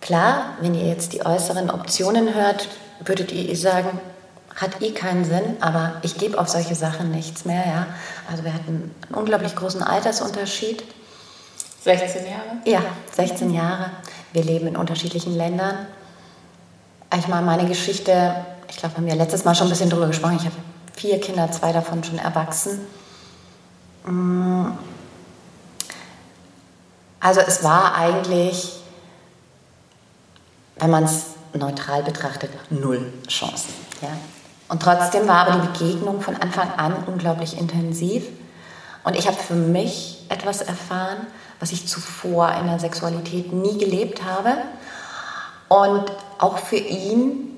Klar, 0.00 0.54
wenn 0.60 0.74
ihr 0.74 0.86
jetzt 0.86 1.12
die 1.12 1.26
äußeren 1.26 1.70
Optionen 1.70 2.34
hört, 2.34 2.68
würdet 3.04 3.32
ihr 3.32 3.56
sagen, 3.56 3.98
hat 4.56 4.80
eh 4.82 4.92
keinen 4.92 5.24
Sinn, 5.24 5.56
aber 5.60 5.96
ich 6.02 6.16
gebe 6.16 6.38
auf 6.38 6.48
solche 6.48 6.74
Sachen 6.74 7.10
nichts 7.10 7.44
mehr. 7.44 7.66
Ja? 7.66 7.86
Also 8.30 8.44
wir 8.44 8.54
hatten 8.54 8.94
einen 9.06 9.14
unglaublich 9.14 9.56
großen 9.56 9.82
Altersunterschied. 9.82 10.84
16 11.82 12.24
Jahre? 12.24 12.56
Ja, 12.64 12.80
16 13.14 13.52
Jahre. 13.52 13.90
Wir 14.32 14.42
leben 14.44 14.66
in 14.68 14.76
unterschiedlichen 14.76 15.36
Ländern. 15.36 15.86
Ich 17.16 17.28
meine, 17.28 17.44
meine 17.44 17.68
Geschichte, 17.68 18.34
ich 18.68 18.76
glaube, 18.76 18.94
wir 18.94 19.02
haben 19.02 19.08
ja 19.08 19.14
letztes 19.14 19.44
Mal 19.44 19.54
schon 19.54 19.66
ein 19.66 19.70
bisschen 19.70 19.90
drüber 19.90 20.06
gesprochen. 20.06 20.36
Ich 20.36 20.44
habe 20.44 20.56
vier 20.94 21.20
Kinder, 21.20 21.50
zwei 21.52 21.72
davon 21.72 22.02
schon 22.02 22.18
erwachsen. 22.18 22.80
Mm. 24.06 24.66
Also 27.20 27.40
es 27.40 27.62
war 27.62 27.94
eigentlich, 27.94 28.72
wenn 30.76 30.90
man 30.90 31.04
es 31.04 31.26
neutral 31.52 32.02
betrachtet, 32.02 32.50
null 32.70 33.12
Chancen. 33.28 33.72
Ja? 34.02 34.08
Und 34.74 34.82
trotzdem 34.82 35.28
war 35.28 35.46
aber 35.46 35.60
die 35.60 35.68
Begegnung 35.68 36.20
von 36.20 36.34
Anfang 36.36 36.68
an 36.76 36.94
unglaublich 37.06 37.56
intensiv. 37.60 38.26
Und 39.04 39.16
ich 39.16 39.28
habe 39.28 39.36
für 39.36 39.54
mich 39.54 40.26
etwas 40.28 40.62
erfahren, 40.62 41.28
was 41.60 41.70
ich 41.70 41.86
zuvor 41.86 42.52
in 42.60 42.66
der 42.66 42.80
Sexualität 42.80 43.52
nie 43.52 43.78
gelebt 43.78 44.22
habe. 44.24 44.56
Und 45.68 46.10
auch 46.38 46.58
für 46.58 46.76
ihn 46.76 47.56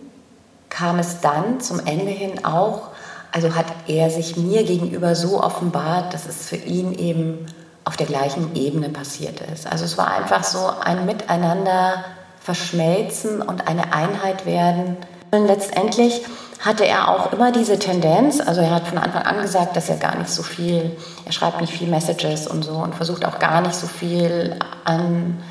kam 0.68 0.98
es 0.98 1.22
dann 1.22 1.60
zum 1.60 1.80
Ende 1.80 2.10
hin 2.10 2.44
auch 2.44 2.90
also 3.36 3.54
hat 3.54 3.66
er 3.86 4.08
sich 4.08 4.38
mir 4.38 4.64
gegenüber 4.64 5.14
so 5.14 5.42
offenbart, 5.42 6.14
dass 6.14 6.26
es 6.26 6.48
für 6.48 6.56
ihn 6.56 6.94
eben 6.94 7.44
auf 7.84 7.94
der 7.94 8.06
gleichen 8.06 8.56
Ebene 8.56 8.88
passiert 8.88 9.42
ist. 9.52 9.70
Also 9.70 9.84
es 9.84 9.98
war 9.98 10.10
einfach 10.10 10.42
so 10.42 10.70
ein 10.80 11.04
Miteinander 11.04 12.02
verschmelzen 12.40 13.42
und 13.42 13.68
eine 13.68 13.92
Einheit 13.92 14.46
werden. 14.46 14.96
Letztendlich 15.32 16.22
hatte 16.60 16.86
er 16.86 17.08
auch 17.08 17.32
immer 17.32 17.52
diese 17.52 17.78
Tendenz, 17.78 18.40
also 18.40 18.60
er 18.60 18.70
hat 18.70 18.88
von 18.88 18.98
Anfang 18.98 19.22
an 19.22 19.42
gesagt, 19.42 19.76
dass 19.76 19.88
er 19.88 19.96
gar 19.96 20.16
nicht 20.16 20.30
so 20.30 20.42
viel, 20.42 20.96
er 21.24 21.32
schreibt 21.32 21.60
nicht 21.60 21.72
viel 21.72 21.88
Messages 21.88 22.46
und 22.46 22.64
so 22.64 22.76
und 22.76 22.94
versucht 22.94 23.24
auch 23.24 23.38
gar 23.38 23.60
nicht 23.60 23.74
so 23.74 23.86
viel 23.86 24.58
an, 24.84 25.42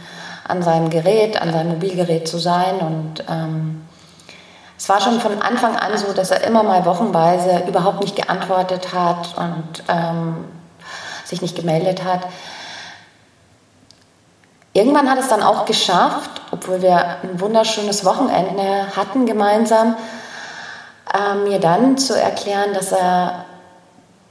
an 0.48 0.63
seinem 0.63 0.89
Gerät, 0.89 1.41
an 1.41 1.51
seinem 1.51 1.70
Mobilgerät 1.70 2.27
zu 2.27 2.38
sein 2.38 2.77
und 2.79 3.24
ähm, 3.29 3.86
es 4.77 4.89
war 4.89 5.00
schon 5.00 5.22
von 5.22 5.41
Anfang 5.41 5.77
an 5.77 5.98
so, 5.98 6.12
dass 6.12 6.32
er 6.32 6.44
immer 6.44 6.63
mal 6.63 6.86
wochenweise 6.86 7.63
überhaupt 7.67 8.01
nicht 8.01 8.15
geantwortet 8.15 8.94
hat 8.94 9.36
und 9.38 9.84
ähm, 9.88 10.46
sich 11.24 11.41
nicht 11.41 11.55
gemeldet 11.55 12.03
hat. 12.03 12.27
Irgendwann 14.75 15.10
hat 15.10 15.17
es 15.17 15.29
dann 15.29 15.41
auch 15.41 15.65
geschafft, 15.65 16.41
obwohl 16.51 16.82
wir 16.82 17.22
ein 17.24 17.39
wunderschönes 17.39 18.03
Wochenende 18.03 18.96
hatten 18.96 19.25
gemeinsam, 19.25 19.96
äh, 21.13 21.36
mir 21.36 21.60
dann 21.60 21.98
zu 21.98 22.13
erklären, 22.20 22.74
dass 22.74 22.91
er 22.91 23.46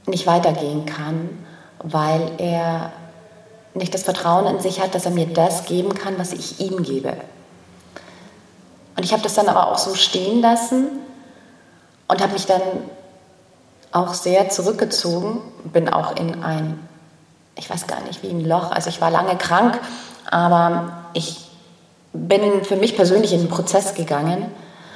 nicht 0.05 0.27
weitergehen 0.27 0.85
kann, 0.85 1.43
weil 1.79 2.31
er 2.37 2.91
nicht 3.73 3.93
das 3.93 4.03
Vertrauen 4.03 4.45
in 4.45 4.59
sich 4.61 4.81
hat, 4.81 4.93
dass 4.93 5.05
er 5.05 5.11
mir 5.11 5.25
das 5.25 5.65
geben 5.65 5.95
kann, 5.95 6.19
was 6.19 6.31
ich 6.31 6.59
ihm 6.59 6.83
gebe. 6.83 7.17
Und 8.95 9.03
ich 9.03 9.13
habe 9.13 9.23
das 9.23 9.33
dann 9.33 9.49
aber 9.49 9.71
auch 9.71 9.79
so 9.79 9.95
stehen 9.95 10.41
lassen 10.41 10.87
und 12.07 12.21
habe 12.21 12.33
mich 12.33 12.45
dann 12.45 12.61
auch 13.91 14.13
sehr 14.13 14.49
zurückgezogen, 14.49 15.41
bin 15.63 15.89
auch 15.89 16.15
in 16.15 16.43
ein, 16.43 16.87
ich 17.55 17.67
weiß 17.67 17.87
gar 17.87 18.01
nicht, 18.01 18.21
wie 18.21 18.29
ein 18.29 18.45
Loch, 18.45 18.71
also 18.71 18.89
ich 18.89 19.01
war 19.01 19.09
lange 19.09 19.35
krank, 19.37 19.79
aber 20.29 21.05
ich 21.13 21.37
bin 22.13 22.63
für 22.63 22.75
mich 22.75 22.95
persönlich 22.95 23.33
in 23.33 23.39
den 23.39 23.49
Prozess 23.49 23.93
gegangen 23.93 24.45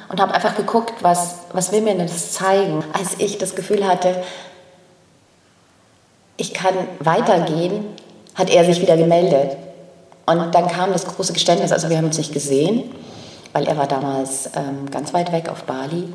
und 0.09 0.19
habe 0.19 0.33
einfach 0.33 0.55
geguckt, 0.55 0.93
was, 1.01 1.35
was 1.53 1.71
will 1.71 1.81
mir 1.81 1.95
das 1.95 2.31
zeigen. 2.31 2.83
Als 2.93 3.15
ich 3.19 3.37
das 3.37 3.55
Gefühl 3.55 3.87
hatte, 3.87 4.23
ich 6.37 6.53
kann 6.53 6.73
weitergehen, 6.99 7.85
hat 8.35 8.49
er 8.49 8.65
sich 8.65 8.81
wieder 8.81 8.97
gemeldet. 8.97 9.57
Und 10.25 10.53
dann 10.55 10.67
kam 10.67 10.93
das 10.93 11.05
große 11.05 11.33
Geständnis, 11.33 11.71
also 11.71 11.89
wir 11.89 11.97
haben 11.97 12.05
uns 12.05 12.17
nicht 12.17 12.33
gesehen, 12.33 12.91
weil 13.51 13.67
er 13.67 13.77
war 13.77 13.87
damals 13.87 14.49
ähm, 14.55 14.89
ganz 14.89 15.13
weit 15.13 15.31
weg 15.31 15.49
auf 15.49 15.63
Bali 15.63 16.13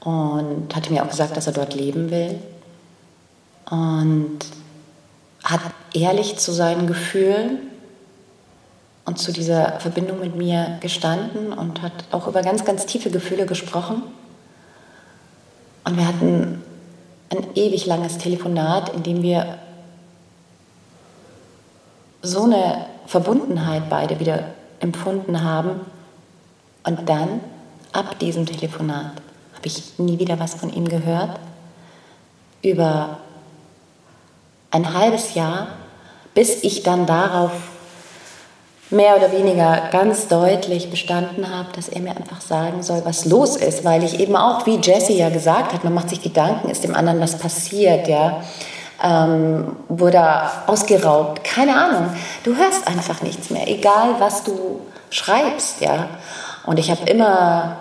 und 0.00 0.74
hatte 0.74 0.92
mir 0.92 1.02
auch 1.02 1.08
gesagt, 1.08 1.36
dass 1.36 1.46
er 1.46 1.52
dort 1.52 1.74
leben 1.74 2.10
will. 2.10 2.38
Und 3.70 4.38
hat 5.42 5.60
ehrlich 5.94 6.38
zu 6.38 6.52
seinen 6.52 6.86
Gefühlen 6.86 7.70
und 9.06 9.18
zu 9.18 9.32
dieser 9.32 9.78
Verbindung 9.78 10.20
mit 10.20 10.34
mir 10.34 10.78
gestanden 10.80 11.52
und 11.52 11.80
hat 11.80 11.92
auch 12.10 12.26
über 12.26 12.42
ganz, 12.42 12.64
ganz 12.64 12.86
tiefe 12.86 13.10
Gefühle 13.10 13.46
gesprochen. 13.46 14.02
Und 15.84 15.96
wir 15.96 16.06
hatten 16.06 16.62
ein 17.30 17.46
ewig 17.54 17.86
langes 17.86 18.18
Telefonat, 18.18 18.88
in 18.90 19.04
dem 19.04 19.22
wir 19.22 19.58
so 22.22 22.42
eine 22.42 22.86
Verbundenheit 23.06 23.88
beide 23.88 24.18
wieder 24.18 24.40
empfunden 24.80 25.44
haben. 25.44 25.80
Und 26.82 27.08
dann, 27.08 27.40
ab 27.92 28.18
diesem 28.18 28.44
Telefonat, 28.44 29.12
habe 29.54 29.66
ich 29.66 29.98
nie 29.98 30.18
wieder 30.18 30.40
was 30.40 30.54
von 30.54 30.72
ihm 30.72 30.88
gehört. 30.88 31.38
Über 32.60 33.18
ein 34.72 34.92
halbes 34.92 35.34
Jahr, 35.34 35.68
bis 36.34 36.64
ich 36.64 36.82
dann 36.82 37.06
darauf 37.06 37.52
mehr 38.90 39.16
oder 39.16 39.32
weniger 39.32 39.88
ganz 39.90 40.28
deutlich 40.28 40.90
bestanden 40.90 41.50
habe, 41.50 41.68
dass 41.74 41.88
er 41.88 42.00
mir 42.00 42.16
einfach 42.16 42.40
sagen 42.40 42.82
soll, 42.82 43.02
was 43.04 43.24
los 43.24 43.56
ist, 43.56 43.84
weil 43.84 44.04
ich 44.04 44.20
eben 44.20 44.36
auch, 44.36 44.64
wie 44.66 44.76
Jesse 44.76 45.12
ja 45.12 45.28
gesagt 45.28 45.72
hat, 45.72 45.82
man 45.82 45.94
macht 45.94 46.10
sich 46.10 46.22
Gedanken, 46.22 46.70
ist 46.70 46.84
dem 46.84 46.94
anderen 46.94 47.20
was 47.20 47.36
passiert, 47.36 48.06
ja, 48.06 48.42
ähm, 49.02 49.76
wurde 49.88 50.22
ausgeraubt, 50.66 51.42
keine 51.42 51.76
Ahnung. 51.76 52.16
Du 52.44 52.56
hörst 52.56 52.86
einfach 52.86 53.22
nichts 53.22 53.50
mehr, 53.50 53.68
egal 53.68 54.14
was 54.18 54.44
du 54.44 54.80
schreibst, 55.10 55.80
ja. 55.80 56.08
Und 56.64 56.78
ich 56.78 56.90
habe 56.90 57.08
immer, 57.10 57.78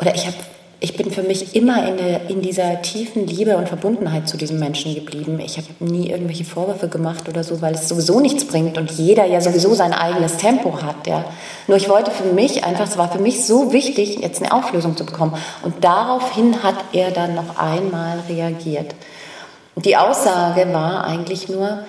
oder 0.00 0.14
ich 0.14 0.26
habe 0.26 0.36
ich 0.80 0.96
bin 0.96 1.10
für 1.10 1.24
mich 1.24 1.56
immer 1.56 1.88
in, 1.88 1.96
der, 1.96 2.30
in, 2.30 2.40
dieser 2.40 2.80
tiefen 2.82 3.26
Liebe 3.26 3.56
und 3.56 3.68
Verbundenheit 3.68 4.28
zu 4.28 4.36
diesem 4.36 4.60
Menschen 4.60 4.94
geblieben. 4.94 5.40
Ich 5.40 5.56
habe 5.56 5.66
nie 5.80 6.08
irgendwelche 6.08 6.44
Vorwürfe 6.44 6.88
gemacht 6.88 7.28
oder 7.28 7.42
so, 7.42 7.60
weil 7.60 7.74
es 7.74 7.88
sowieso 7.88 8.20
nichts 8.20 8.46
bringt 8.46 8.78
und 8.78 8.92
jeder 8.92 9.24
ja 9.24 9.40
sowieso 9.40 9.74
sein 9.74 9.92
eigenes 9.92 10.36
Tempo 10.36 10.80
hat. 10.80 11.08
Ja. 11.08 11.24
Nur 11.66 11.76
ich 11.78 11.88
wollte 11.88 12.12
für 12.12 12.32
mich 12.32 12.62
einfach, 12.62 12.86
es 12.86 12.96
war 12.96 13.10
für 13.10 13.18
mich 13.18 13.44
so 13.44 13.72
wichtig, 13.72 14.20
jetzt 14.20 14.40
eine 14.40 14.52
Auflösung 14.52 14.96
zu 14.96 15.04
bekommen. 15.04 15.34
Und 15.62 15.82
daraufhin 15.82 16.62
hat 16.62 16.76
er 16.92 17.10
dann 17.10 17.34
noch 17.34 17.58
einmal 17.58 18.20
reagiert. 18.28 18.94
Und 19.74 19.84
die 19.84 19.96
Aussage 19.96 20.72
war 20.72 21.04
eigentlich 21.04 21.48
nur, 21.48 21.80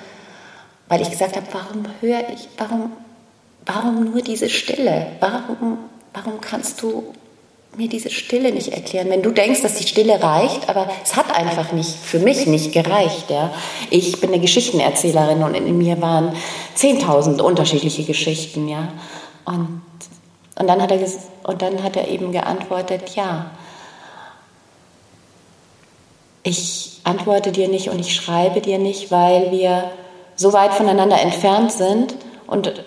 weil 0.87 1.01
ich 1.01 1.11
gesagt 1.11 1.35
habe, 1.35 1.45
warum 1.51 1.83
höre 2.01 2.27
ich, 2.33 2.49
warum, 2.57 2.91
warum 3.67 4.05
nur 4.05 4.23
diese 4.23 4.49
Stille? 4.49 5.05
Warum, 5.19 5.77
warum 6.11 6.41
kannst 6.41 6.81
du 6.81 7.13
mir 7.77 7.87
diese 7.87 8.09
Stille 8.09 8.51
nicht 8.51 8.73
erklären. 8.73 9.09
Wenn 9.09 9.21
du 9.21 9.31
denkst, 9.31 9.61
dass 9.61 9.75
die 9.75 9.87
Stille 9.87 10.21
reicht, 10.21 10.69
aber 10.69 10.89
es 11.03 11.15
hat 11.15 11.33
einfach 11.33 11.71
nicht, 11.71 11.89
für 11.89 12.19
mich 12.19 12.45
nicht 12.47 12.71
gereicht. 12.71 13.29
Ja. 13.29 13.51
Ich 13.89 14.19
bin 14.19 14.31
eine 14.31 14.41
Geschichtenerzählerin 14.41 15.43
und 15.43 15.55
in 15.55 15.77
mir 15.77 16.01
waren 16.01 16.35
10.000 16.77 17.41
unterschiedliche 17.41 18.03
Geschichten. 18.03 18.67
Ja. 18.67 18.89
Und, 19.45 19.81
und, 20.57 20.67
dann 20.67 20.81
hat 20.81 20.91
er, 20.91 20.99
und 21.43 21.61
dann 21.61 21.83
hat 21.83 21.95
er 21.95 22.07
eben 22.07 22.31
geantwortet, 22.31 23.15
ja, 23.15 23.51
ich 26.43 26.99
antworte 27.03 27.51
dir 27.51 27.67
nicht 27.67 27.89
und 27.89 27.99
ich 27.99 28.15
schreibe 28.15 28.61
dir 28.61 28.79
nicht, 28.79 29.11
weil 29.11 29.51
wir 29.51 29.91
so 30.35 30.53
weit 30.53 30.73
voneinander 30.73 31.19
entfernt 31.21 31.71
sind 31.71 32.15
und 32.47 32.85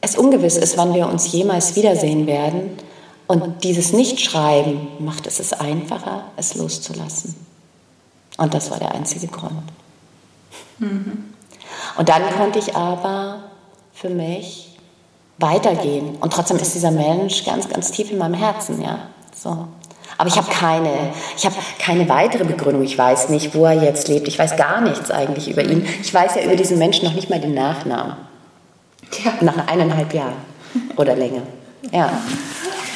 es 0.00 0.16
ungewiss 0.16 0.56
ist, 0.56 0.76
wann 0.76 0.94
wir 0.94 1.08
uns 1.08 1.32
jemals 1.32 1.74
wiedersehen 1.74 2.26
werden. 2.26 2.76
Und 3.32 3.64
dieses 3.64 3.94
Nichtschreiben 3.94 4.88
macht 4.98 5.26
es 5.26 5.40
es 5.40 5.54
einfacher, 5.54 6.24
es 6.36 6.54
loszulassen. 6.54 7.34
Und 8.36 8.52
das 8.52 8.70
war 8.70 8.78
der 8.78 8.94
einzige 8.94 9.26
Grund. 9.26 9.62
Mhm. 10.78 11.32
Und 11.96 12.08
dann 12.10 12.22
konnte 12.36 12.58
ich 12.58 12.76
aber 12.76 13.44
für 13.94 14.10
mich 14.10 14.76
weitergehen. 15.38 16.16
Und 16.16 16.30
trotzdem 16.30 16.58
ist 16.58 16.74
dieser 16.74 16.90
Mensch 16.90 17.46
ganz, 17.46 17.70
ganz 17.70 17.90
tief 17.90 18.10
in 18.10 18.18
meinem 18.18 18.34
Herzen, 18.34 18.82
ja. 18.82 18.98
So. 19.34 19.66
Aber 20.18 20.28
ich 20.28 20.36
habe 20.36 20.50
keine, 20.50 21.14
ich 21.34 21.46
habe 21.46 21.56
keine 21.78 22.06
weitere 22.10 22.44
Begründung. 22.44 22.82
Ich 22.82 22.98
weiß 22.98 23.30
nicht, 23.30 23.54
wo 23.54 23.64
er 23.64 23.82
jetzt 23.82 24.08
lebt. 24.08 24.28
Ich 24.28 24.38
weiß 24.38 24.56
gar 24.58 24.82
nichts 24.82 25.10
eigentlich 25.10 25.48
über 25.48 25.64
ihn. 25.64 25.88
Ich 26.02 26.12
weiß 26.12 26.34
ja 26.34 26.42
über 26.42 26.56
diesen 26.56 26.76
Menschen 26.76 27.06
noch 27.06 27.14
nicht 27.14 27.30
mal 27.30 27.40
den 27.40 27.54
Nachnamen. 27.54 28.14
Ja. 29.24 29.32
Nach 29.40 29.68
eineinhalb 29.68 30.12
Jahren 30.12 30.36
oder 30.98 31.16
länger. 31.16 31.40
Ja. 31.90 32.12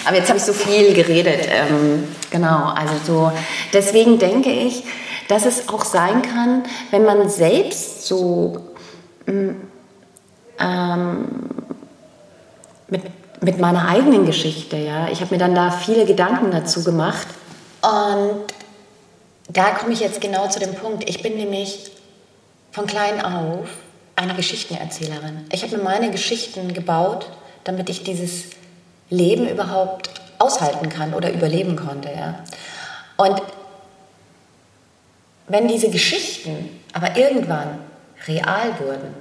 Aber 0.06 0.16
jetzt 0.16 0.28
habe 0.28 0.38
ich 0.38 0.44
so 0.44 0.52
viel 0.52 0.94
geredet. 0.94 1.48
Ähm, 1.50 2.04
genau, 2.30 2.68
also 2.68 2.94
so. 3.04 3.32
Deswegen 3.72 4.18
denke 4.18 4.50
ich, 4.50 4.84
dass 5.28 5.44
es 5.44 5.68
auch 5.68 5.84
sein 5.84 6.22
kann, 6.22 6.62
wenn 6.92 7.04
man 7.04 7.28
selbst 7.28 8.06
so 8.06 8.60
mm, 9.26 9.50
ähm, 10.60 11.28
mit, 12.88 13.02
mit 13.42 13.58
meiner 13.58 13.88
eigenen 13.88 14.26
Geschichte, 14.26 14.76
ja, 14.76 15.08
ich 15.08 15.20
habe 15.20 15.34
mir 15.34 15.38
dann 15.38 15.56
da 15.56 15.72
viele 15.72 16.06
Gedanken 16.06 16.52
dazu 16.52 16.84
gemacht. 16.84 17.26
Und 17.82 18.44
da 19.48 19.70
komme 19.70 19.92
ich 19.92 20.00
jetzt 20.00 20.20
genau 20.20 20.48
zu 20.48 20.60
dem 20.60 20.74
Punkt. 20.74 21.08
Ich 21.08 21.20
bin 21.20 21.36
nämlich 21.36 21.90
von 22.70 22.86
klein 22.86 23.20
auf 23.20 23.68
eine 24.14 24.34
Geschichtenerzählerin. 24.34 25.46
Ich 25.52 25.64
habe 25.64 25.76
mir 25.76 25.82
meine 25.82 26.10
Geschichten 26.12 26.74
gebaut, 26.74 27.28
damit 27.64 27.90
ich 27.90 28.04
dieses 28.04 28.44
Leben 29.10 29.48
überhaupt 29.48 30.10
aushalten 30.38 30.88
kann 30.88 31.14
oder 31.14 31.32
überleben 31.32 31.76
konnte. 31.76 32.10
Ja. 32.10 32.44
Und 33.16 33.42
wenn 35.48 35.68
diese 35.68 35.90
Geschichten 35.90 36.68
aber 36.92 37.16
irgendwann 37.16 37.78
real 38.26 38.78
wurden, 38.80 39.14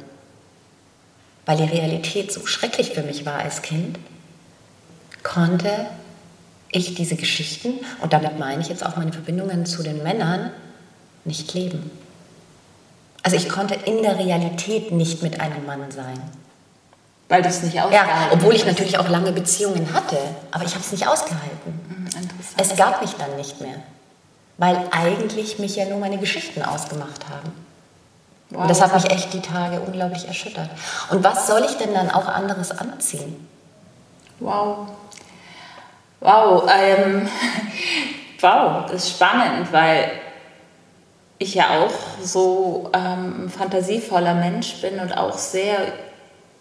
weil 1.46 1.58
die 1.58 1.64
Realität 1.64 2.32
so 2.32 2.46
schrecklich 2.46 2.92
für 2.92 3.04
mich 3.04 3.26
war 3.26 3.40
als 3.40 3.62
Kind, 3.62 4.00
konnte 5.24 5.70
ich 6.72 6.96
diese 6.96 7.16
Geschichten, 7.16 7.74
und 8.02 8.14
damit 8.14 8.40
meine 8.40 8.62
ich 8.62 8.70
jetzt 8.70 8.86
auch 8.86 8.96
meine 8.98 9.14
Verbindungen 9.14 9.66
zu 9.66 9.84
den 9.84 10.02
Männern, 10.04 10.52
nicht 11.24 11.54
leben. 11.54 11.92
Also 13.24 13.38
ich 13.38 13.50
konnte 13.50 13.74
in 13.74 14.02
der 14.04 14.20
Realität 14.20 14.92
nicht 14.92 15.24
mit 15.24 15.40
einem 15.40 15.66
Mann 15.66 15.90
sein. 15.92 16.20
Weil 17.28 17.42
du 17.42 17.50
es 17.50 17.64
nicht 17.64 17.80
ausgehalten 17.80 18.10
Ja, 18.10 18.28
obwohl 18.32 18.54
ich 18.54 18.66
natürlich 18.66 18.98
auch 19.00 19.10
lange 19.10 19.32
Beziehungen 19.32 19.92
hatte, 19.94 20.18
aber 20.52 20.64
ich 20.64 20.72
habe 20.72 20.84
es 20.84 20.92
nicht 20.92 21.08
ausgehalten. 21.08 21.74
Mhm, 21.90 22.08
es 22.58 22.76
gab 22.76 23.02
mich 23.02 23.16
dann 23.16 23.36
nicht 23.36 23.60
mehr, 23.62 23.78
weil 24.58 24.78
eigentlich 24.92 25.58
mich 25.58 25.76
ja 25.76 25.86
nur 25.86 26.00
meine 26.00 26.20
Geschichten 26.20 26.62
ausgemacht 26.62 27.26
haben. 27.30 27.52
Wow, 28.52 28.62
und 28.62 28.70
das 28.70 28.82
hat 28.82 28.94
mich 28.94 29.10
echt 29.10 29.34
die 29.34 29.42
Tage 29.42 29.80
unglaublich 29.80 30.28
erschüttert. 30.28 30.70
Und 31.10 31.24
was 31.24 31.48
soll 31.48 31.66
ich 31.68 31.78
denn 31.78 31.94
dann 31.96 32.12
auch 32.12 32.28
anderes 32.28 32.72
anziehen? 32.72 33.48
Wow. 34.40 34.88
Wow, 36.20 36.70
ähm, 36.72 37.28
wow, 38.40 38.86
das 38.86 39.06
ist 39.06 39.10
spannend, 39.12 39.74
weil 39.74 40.12
ich 41.40 41.56
ja 41.56 41.80
auch 41.80 42.24
so 42.24 42.92
ähm, 42.94 43.46
ein 43.46 43.50
fantasievoller 43.50 44.36
Mensch 44.36 44.80
bin 44.82 45.00
und 45.00 45.18
auch 45.18 45.38
sehr 45.38 45.78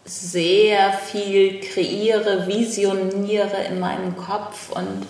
sehr 0.05 0.93
viel 0.93 1.61
kreiere, 1.61 2.47
visioniere 2.47 3.65
in 3.69 3.81
meinem 3.81 4.17
Kopf 4.17 4.71
und 4.71 5.07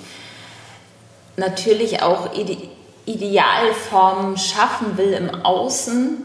natürlich 1.36 2.02
auch 2.02 2.34
Ide 2.36 2.56
Idealformen 3.06 4.38
schaffen 4.38 4.96
will 4.96 5.12
im 5.12 5.28
Außen, 5.44 6.16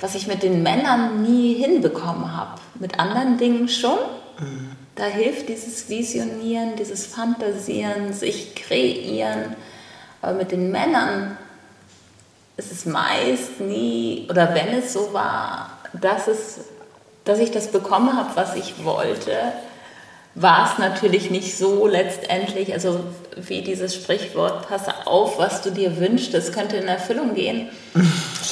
was 0.00 0.14
ich 0.14 0.26
mit 0.26 0.42
den 0.42 0.62
Männern 0.62 1.22
nie 1.22 1.54
hinbekommen 1.54 2.34
habe. 2.34 2.60
Mit 2.76 2.98
anderen 2.98 3.36
Dingen 3.36 3.68
schon. 3.68 3.98
Mhm. 4.40 4.70
Da 4.94 5.04
hilft 5.04 5.50
dieses 5.50 5.90
Visionieren, 5.90 6.76
dieses 6.76 7.04
Fantasieren, 7.04 8.14
sich 8.14 8.54
kreieren. 8.54 9.54
Aber 10.22 10.32
mit 10.32 10.50
den 10.50 10.70
Männern 10.70 11.36
ist 12.56 12.72
es 12.72 12.86
meist 12.86 13.60
nie, 13.60 14.26
oder 14.30 14.54
wenn 14.54 14.68
es 14.68 14.92
so 14.92 15.12
war, 15.12 15.78
dass, 15.92 16.28
es, 16.28 16.60
dass 17.24 17.38
ich 17.38 17.50
das 17.50 17.68
bekommen 17.68 18.16
habe, 18.16 18.30
was 18.34 18.56
ich 18.56 18.84
wollte, 18.84 19.32
war 20.34 20.70
es 20.70 20.78
natürlich 20.78 21.30
nicht 21.30 21.56
so 21.56 21.86
letztendlich, 21.86 22.72
also 22.72 23.00
wie 23.36 23.62
dieses 23.62 23.94
Sprichwort, 23.94 24.66
passe 24.68 25.06
auf, 25.06 25.38
was 25.38 25.62
du 25.62 25.70
dir 25.70 25.98
wünschst, 25.98 26.32
das 26.32 26.52
könnte 26.52 26.76
in 26.76 26.88
Erfüllung 26.88 27.34
gehen. 27.34 27.68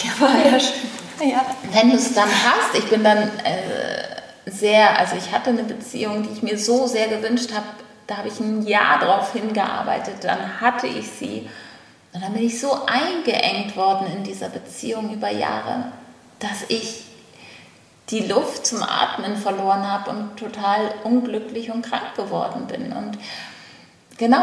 Ja, 0.02 0.28
ja, 0.38 1.26
ja. 1.26 1.44
Wenn 1.72 1.90
du 1.90 1.96
es 1.96 2.14
dann 2.14 2.28
hast, 2.28 2.78
ich 2.78 2.88
bin 2.88 3.04
dann 3.04 3.18
äh, 3.18 4.50
sehr, 4.50 4.98
also 4.98 5.16
ich 5.16 5.30
hatte 5.30 5.50
eine 5.50 5.64
Beziehung, 5.64 6.22
die 6.22 6.30
ich 6.30 6.42
mir 6.42 6.56
so 6.56 6.86
sehr 6.86 7.08
gewünscht 7.08 7.52
habe, 7.52 7.66
da 8.06 8.18
habe 8.18 8.28
ich 8.28 8.40
ein 8.40 8.66
Jahr 8.66 9.00
drauf 9.00 9.32
hingearbeitet, 9.32 10.14
dann 10.22 10.60
hatte 10.60 10.86
ich 10.86 11.08
sie 11.10 11.48
und 12.12 12.22
dann 12.22 12.32
bin 12.32 12.44
ich 12.44 12.60
so 12.60 12.72
eingeengt 12.86 13.76
worden 13.76 14.06
in 14.16 14.24
dieser 14.24 14.48
Beziehung 14.48 15.12
über 15.12 15.30
Jahre, 15.30 15.92
dass 16.38 16.64
ich 16.68 17.04
die 18.10 18.26
Luft 18.26 18.66
zum 18.66 18.82
Atmen 18.82 19.36
verloren 19.36 19.86
habe 19.86 20.10
und 20.10 20.36
total 20.36 20.92
unglücklich 21.04 21.70
und 21.70 21.82
krank 21.82 22.14
geworden 22.16 22.66
bin. 22.66 22.92
Und 22.92 23.18
genau, 24.18 24.42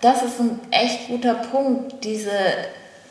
das 0.00 0.22
ist 0.22 0.40
ein 0.40 0.60
echt 0.70 1.08
guter 1.08 1.34
Punkt, 1.34 2.04
diese 2.04 2.30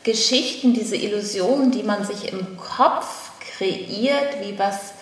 Geschichten, 0.02 0.74
diese 0.74 0.96
Illusionen, 0.96 1.70
die 1.70 1.84
man 1.84 2.04
sich 2.04 2.32
im 2.32 2.56
Kopf 2.56 3.30
kreiert, 3.56 4.40
wie 4.40 4.58
was 4.58 4.92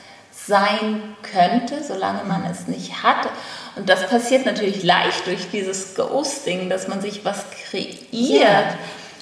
sein 0.46 1.16
könnte, 1.22 1.82
solange 1.82 2.24
man 2.24 2.44
es 2.44 2.66
nicht 2.66 3.02
hat. 3.02 3.28
Und 3.76 3.88
das 3.88 4.06
passiert 4.08 4.46
natürlich 4.46 4.82
leicht 4.82 5.26
durch 5.26 5.50
dieses 5.50 5.94
Ghosting, 5.94 6.68
dass 6.68 6.88
man 6.88 7.00
sich 7.00 7.24
was 7.24 7.44
kreiert, 7.50 7.96
ja. 8.10 8.74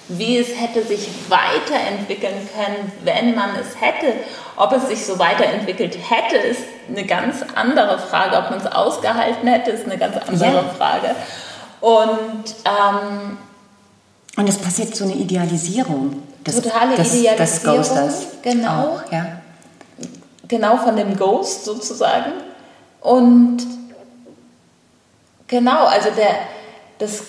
Wie 0.09 0.37
es 0.37 0.49
hätte 0.59 0.83
sich 0.83 1.07
weiterentwickeln 1.29 2.49
können, 2.55 2.91
wenn 3.03 3.35
man 3.35 3.51
es 3.55 3.79
hätte. 3.79 4.13
Ob 4.57 4.73
es 4.73 4.87
sich 4.89 5.05
so 5.05 5.17
weiterentwickelt 5.17 5.97
hätte, 6.09 6.35
ist 6.37 6.61
eine 6.89 7.05
ganz 7.05 7.37
andere 7.55 7.97
Frage. 7.97 8.37
Ob 8.37 8.49
man 8.49 8.59
es 8.59 8.65
ausgehalten 8.65 9.47
hätte, 9.47 9.71
ist 9.71 9.85
eine 9.85 9.97
ganz 9.97 10.17
andere 10.17 10.51
ja. 10.51 10.73
Frage. 10.77 11.15
Und, 11.79 12.55
ähm, 12.65 13.37
und 14.35 14.49
es 14.49 14.57
passiert 14.57 14.95
so 14.95 15.05
eine 15.05 15.13
Idealisierung 15.13 16.23
des, 16.45 16.61
totale 16.61 16.95
des, 16.95 17.13
Idealisierung, 17.13 17.37
des 17.37 17.63
Ghosters. 17.63 18.27
Genau. 18.41 18.97
Auch, 18.97 19.11
ja 19.11 19.39
genau 20.49 20.75
von 20.77 20.97
dem 20.97 21.15
Ghost 21.15 21.63
sozusagen. 21.63 22.33
Und 22.99 23.59
genau, 25.47 25.85
also 25.85 26.09
der, 26.09 26.35
das, 26.97 27.21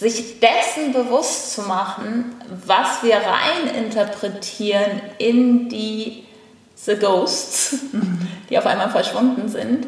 sich 0.00 0.40
dessen 0.40 0.94
bewusst 0.94 1.52
zu 1.52 1.60
machen, 1.62 2.34
was 2.64 3.02
wir 3.02 3.16
rein 3.16 3.84
interpretieren 3.84 5.02
in 5.18 5.68
die 5.68 6.24
The 6.74 6.96
Ghosts, 6.96 7.76
die 8.50 8.56
auf 8.56 8.64
einmal 8.64 8.88
verschwunden 8.88 9.50
sind, 9.50 9.86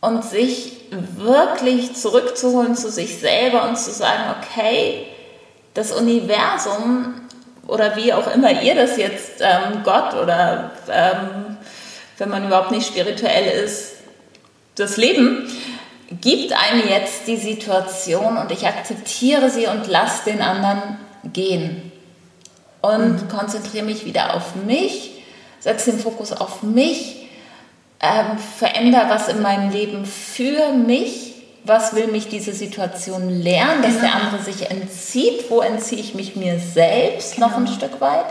und 0.00 0.24
sich 0.24 0.76
wirklich 0.90 1.94
zurückzuholen 1.94 2.76
zu 2.76 2.88
sich 2.88 3.18
selber 3.18 3.68
und 3.68 3.76
zu 3.76 3.90
sagen, 3.90 4.36
okay, 4.38 5.06
das 5.74 5.90
Universum 5.90 7.14
oder 7.66 7.96
wie 7.96 8.12
auch 8.12 8.32
immer 8.32 8.62
ihr 8.62 8.76
das 8.76 8.96
jetzt, 8.96 9.40
ähm, 9.40 9.82
Gott 9.84 10.14
oder 10.14 10.70
ähm, 10.88 11.56
wenn 12.16 12.28
man 12.28 12.46
überhaupt 12.46 12.70
nicht 12.70 12.86
spirituell 12.86 13.64
ist, 13.64 13.94
das 14.76 14.96
Leben, 14.96 15.50
gibt 16.10 16.52
einem 16.52 16.88
jetzt 16.88 17.26
die 17.26 17.36
Situation 17.36 18.36
und 18.36 18.50
ich 18.50 18.66
akzeptiere 18.66 19.50
sie 19.50 19.66
und 19.66 19.86
lasse 19.86 20.24
den 20.30 20.42
anderen 20.42 20.98
gehen. 21.32 21.92
Und 22.80 23.22
mhm. 23.22 23.28
konzentriere 23.28 23.84
mich 23.84 24.04
wieder 24.04 24.34
auf 24.34 24.54
mich, 24.66 25.22
setze 25.60 25.92
den 25.92 26.00
Fokus 26.00 26.32
auf 26.32 26.62
mich, 26.62 27.28
ähm, 28.00 28.38
verändere 28.38 29.10
was 29.10 29.28
in 29.28 29.42
meinem 29.42 29.70
Leben 29.70 30.06
für 30.06 30.72
mich 30.72 31.30
was 31.64 31.94
will 31.94 32.08
mich 32.08 32.28
diese 32.28 32.52
Situation 32.52 33.28
lernen, 33.28 33.82
dass 33.82 33.96
genau. 33.96 34.06
der 34.06 34.14
andere 34.14 34.42
sich 34.42 34.70
entzieht, 34.70 35.50
wo 35.50 35.60
entziehe 35.60 36.00
ich 36.00 36.14
mich 36.14 36.36
mir 36.36 36.58
selbst 36.58 37.34
genau. 37.34 37.48
noch 37.48 37.56
ein 37.56 37.66
Stück 37.66 38.00
weit 38.00 38.26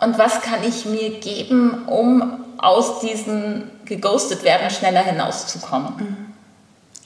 und 0.00 0.18
was 0.18 0.40
kann 0.40 0.62
ich 0.66 0.84
mir 0.84 1.20
geben, 1.20 1.86
um 1.86 2.44
aus 2.58 3.00
diesem 3.00 3.70
geghostet 3.84 4.42
werden 4.42 4.70
schneller 4.70 5.02
hinauszukommen. 5.02 5.96
Mhm. 5.96 6.27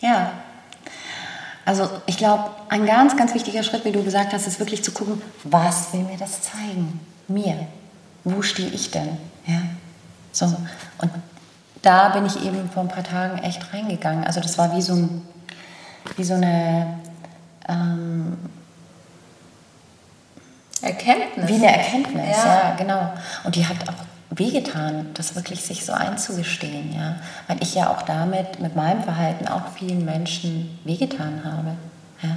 Ja. 0.03 0.33
Also 1.65 1.89
ich 2.07 2.19
glaube, 2.19 2.51
ein 2.69 2.85
ganz, 2.87 3.17
ganz 3.17 3.35
wichtiger 3.35 3.63
Schritt, 3.63 3.85
wie 3.85 3.93
du 3.93 4.03
gesagt 4.03 4.33
hast, 4.33 4.47
ist 4.47 4.59
wirklich 4.59 4.83
zu 4.85 4.93
gucken, 4.93 5.23
was 5.45 5.93
will 5.93 6.03
mir 6.03 6.19
das 6.19 6.43
zeigen? 6.43 7.01
Mir. 7.29 7.67
Wo 8.25 8.43
stehe 8.43 8.69
ich 8.69 8.91
denn? 8.91 9.17
Ja. 9.47 9.63
So. 10.33 10.47
Und 10.47 11.11
da 11.83 12.09
bin 12.11 12.27
ich 12.27 12.45
eben 12.45 12.69
vor 12.71 12.83
ein 12.83 12.89
paar 12.89 13.05
Tagen 13.05 13.39
echt 13.39 13.73
reingegangen. 13.73 14.25
Also 14.25 14.41
das 14.41 14.59
war 14.59 14.75
wie 14.77 14.83
so, 14.83 14.95
ein, 14.95 15.23
wie 16.17 16.25
so 16.25 16.35
eine 16.35 16.99
ähm, 17.69 18.37
Erkenntnis. 20.81 21.49
Wie 21.49 21.55
eine 21.55 21.77
Erkenntnis, 21.77 22.37
ja. 22.37 22.45
ja, 22.45 22.75
genau. 22.77 23.13
Und 23.45 23.55
die 23.55 23.67
hat 23.67 23.89
auch 23.89 24.12
wehgetan, 24.39 25.11
das 25.15 25.35
wirklich 25.35 25.63
sich 25.65 25.85
so 25.85 25.93
einzugestehen, 25.93 26.95
ja. 26.95 27.17
Weil 27.49 27.63
ich 27.63 27.75
ja 27.75 27.91
auch 27.91 28.03
damit, 28.03 28.61
mit 28.61 28.77
meinem 28.77 29.03
Verhalten 29.03 29.49
auch 29.49 29.69
vielen 29.77 30.05
Menschen 30.05 30.79
wehgetan 30.85 31.43
habe, 31.45 31.77
ja. 32.23 32.31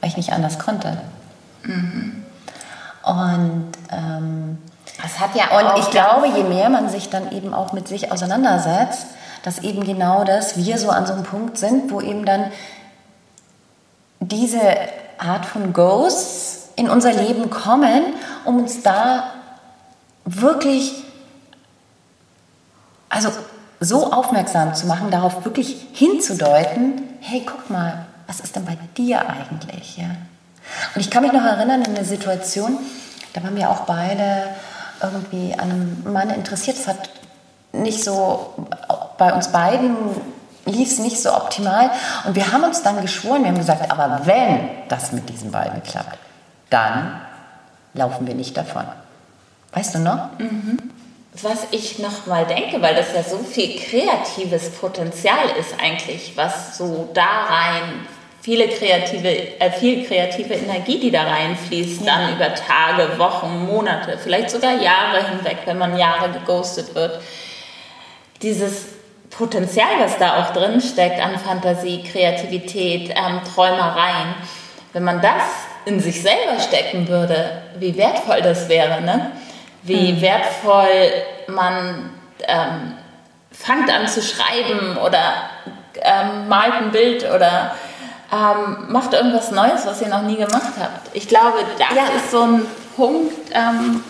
Weil 0.00 0.10
ich 0.10 0.16
nicht 0.16 0.32
anders 0.32 0.58
konnte. 0.58 0.98
Mhm. 1.64 2.24
Und 3.02 3.72
ähm, 3.90 4.58
das 5.00 5.18
hat 5.18 5.34
ja 5.34 5.58
und 5.58 5.78
ich 5.78 5.90
glaube, 5.90 6.28
je 6.28 6.44
mehr 6.44 6.68
man 6.68 6.88
sich 6.88 7.10
dann 7.10 7.32
eben 7.32 7.54
auch 7.54 7.72
mit 7.72 7.88
sich 7.88 8.12
auseinandersetzt, 8.12 9.06
dass 9.42 9.58
eben 9.58 9.84
genau 9.84 10.24
das 10.24 10.56
wir 10.56 10.78
so 10.78 10.90
an 10.90 11.06
so 11.06 11.12
einem 11.12 11.24
Punkt 11.24 11.58
sind, 11.58 11.90
wo 11.90 12.00
eben 12.00 12.24
dann 12.24 12.52
diese 14.20 14.60
Art 15.18 15.46
von 15.46 15.72
Ghosts 15.72 16.70
in 16.76 16.88
unser 16.88 17.12
Leben 17.12 17.50
kommen, 17.50 18.02
um 18.44 18.58
uns 18.58 18.82
da 18.82 19.24
wirklich 20.24 21.02
also 23.12 23.30
so 23.78 24.12
aufmerksam 24.12 24.74
zu 24.74 24.86
machen, 24.86 25.10
darauf 25.10 25.44
wirklich 25.44 25.86
hinzudeuten, 25.92 27.02
hey, 27.20 27.42
guck 27.44 27.68
mal, 27.68 28.06
was 28.26 28.40
ist 28.40 28.56
denn 28.56 28.64
bei 28.64 28.78
dir 28.96 29.20
eigentlich? 29.28 29.98
Ja? 29.98 30.06
Und 30.94 31.00
ich 31.00 31.10
kann 31.10 31.22
mich 31.22 31.32
noch 31.32 31.44
erinnern 31.44 31.82
an 31.82 31.94
eine 31.94 32.04
Situation, 32.04 32.78
da 33.34 33.42
waren 33.42 33.54
wir 33.54 33.68
auch 33.70 33.80
beide 33.80 34.48
irgendwie 35.02 35.52
an 35.54 35.70
einem 35.70 36.12
Mann 36.12 36.30
interessiert. 36.30 36.76
Es 36.78 36.88
hat 36.88 37.10
nicht 37.72 38.02
so, 38.02 38.54
bei 39.18 39.32
uns 39.32 39.48
beiden 39.48 39.96
lief 40.64 40.92
es 40.92 40.98
nicht 40.98 41.20
so 41.20 41.34
optimal. 41.34 41.90
Und 42.24 42.34
wir 42.34 42.52
haben 42.52 42.64
uns 42.64 42.82
dann 42.82 43.00
geschworen, 43.02 43.42
wir 43.42 43.50
haben 43.50 43.58
gesagt, 43.58 43.90
aber 43.90 44.20
wenn 44.24 44.70
das 44.88 45.12
mit 45.12 45.28
diesen 45.28 45.50
beiden 45.50 45.82
klappt, 45.82 46.18
dann 46.70 47.20
laufen 47.94 48.26
wir 48.26 48.34
nicht 48.34 48.56
davon. 48.56 48.84
Weißt 49.72 49.96
du 49.96 49.98
noch? 49.98 50.38
Mhm. 50.38 50.78
Was 51.40 51.66
ich 51.70 51.98
noch 51.98 52.26
mal 52.26 52.44
denke, 52.44 52.82
weil 52.82 52.94
das 52.94 53.14
ja 53.14 53.22
so 53.22 53.38
viel 53.38 53.78
kreatives 53.78 54.70
Potenzial 54.70 55.48
ist 55.58 55.74
eigentlich, 55.80 56.32
was 56.36 56.76
so 56.76 57.08
da 57.14 57.44
rein 57.48 58.06
viele 58.42 58.68
kreative, 58.68 59.60
äh, 59.60 59.70
viel 59.70 60.04
kreative 60.04 60.54
Energie, 60.54 60.98
die 60.98 61.10
da 61.10 61.22
reinfließt, 61.22 62.04
ja. 62.04 62.06
dann 62.06 62.34
über 62.34 62.54
Tage, 62.54 63.18
Wochen, 63.18 63.66
Monate, 63.66 64.18
vielleicht 64.18 64.50
sogar 64.50 64.82
Jahre 64.82 65.24
hinweg, 65.28 65.58
wenn 65.64 65.78
man 65.78 65.96
Jahre 65.96 66.30
geghostet 66.30 66.94
wird. 66.94 67.20
Dieses 68.42 68.86
Potenzial, 69.30 70.00
was 70.00 70.18
da 70.18 70.42
auch 70.42 70.52
drin 70.52 70.80
steckt 70.80 71.24
an 71.24 71.38
Fantasie, 71.38 72.02
Kreativität, 72.02 73.10
ähm, 73.10 73.40
Träumereien, 73.54 74.34
wenn 74.92 75.04
man 75.04 75.22
das 75.22 75.44
in 75.84 76.00
sich 76.00 76.20
selber 76.20 76.60
stecken 76.60 77.08
würde, 77.08 77.62
wie 77.78 77.96
wertvoll 77.96 78.42
das 78.42 78.68
wäre, 78.68 79.00
ne? 79.00 79.32
Wie 79.82 80.12
mhm. 80.12 80.20
wertvoll 80.20 81.12
man 81.48 82.10
ähm, 82.46 82.94
fangt 83.50 83.90
an 83.90 84.06
zu 84.08 84.22
schreiben 84.22 84.96
oder 84.96 85.50
ähm, 86.00 86.48
malt 86.48 86.74
ein 86.74 86.90
Bild 86.90 87.24
oder 87.24 87.74
ähm, 88.32 88.86
macht 88.88 89.12
irgendwas 89.12 89.50
Neues, 89.50 89.84
was 89.84 90.00
ihr 90.00 90.08
noch 90.08 90.22
nie 90.22 90.36
gemacht 90.36 90.72
habt. 90.80 91.14
Ich 91.14 91.28
glaube, 91.28 91.58
das 91.78 91.96
ja. 91.96 92.16
ist 92.16 92.30
so 92.30 92.42
ein 92.42 92.66
Punkt, 92.96 93.50
ähm, 93.52 94.02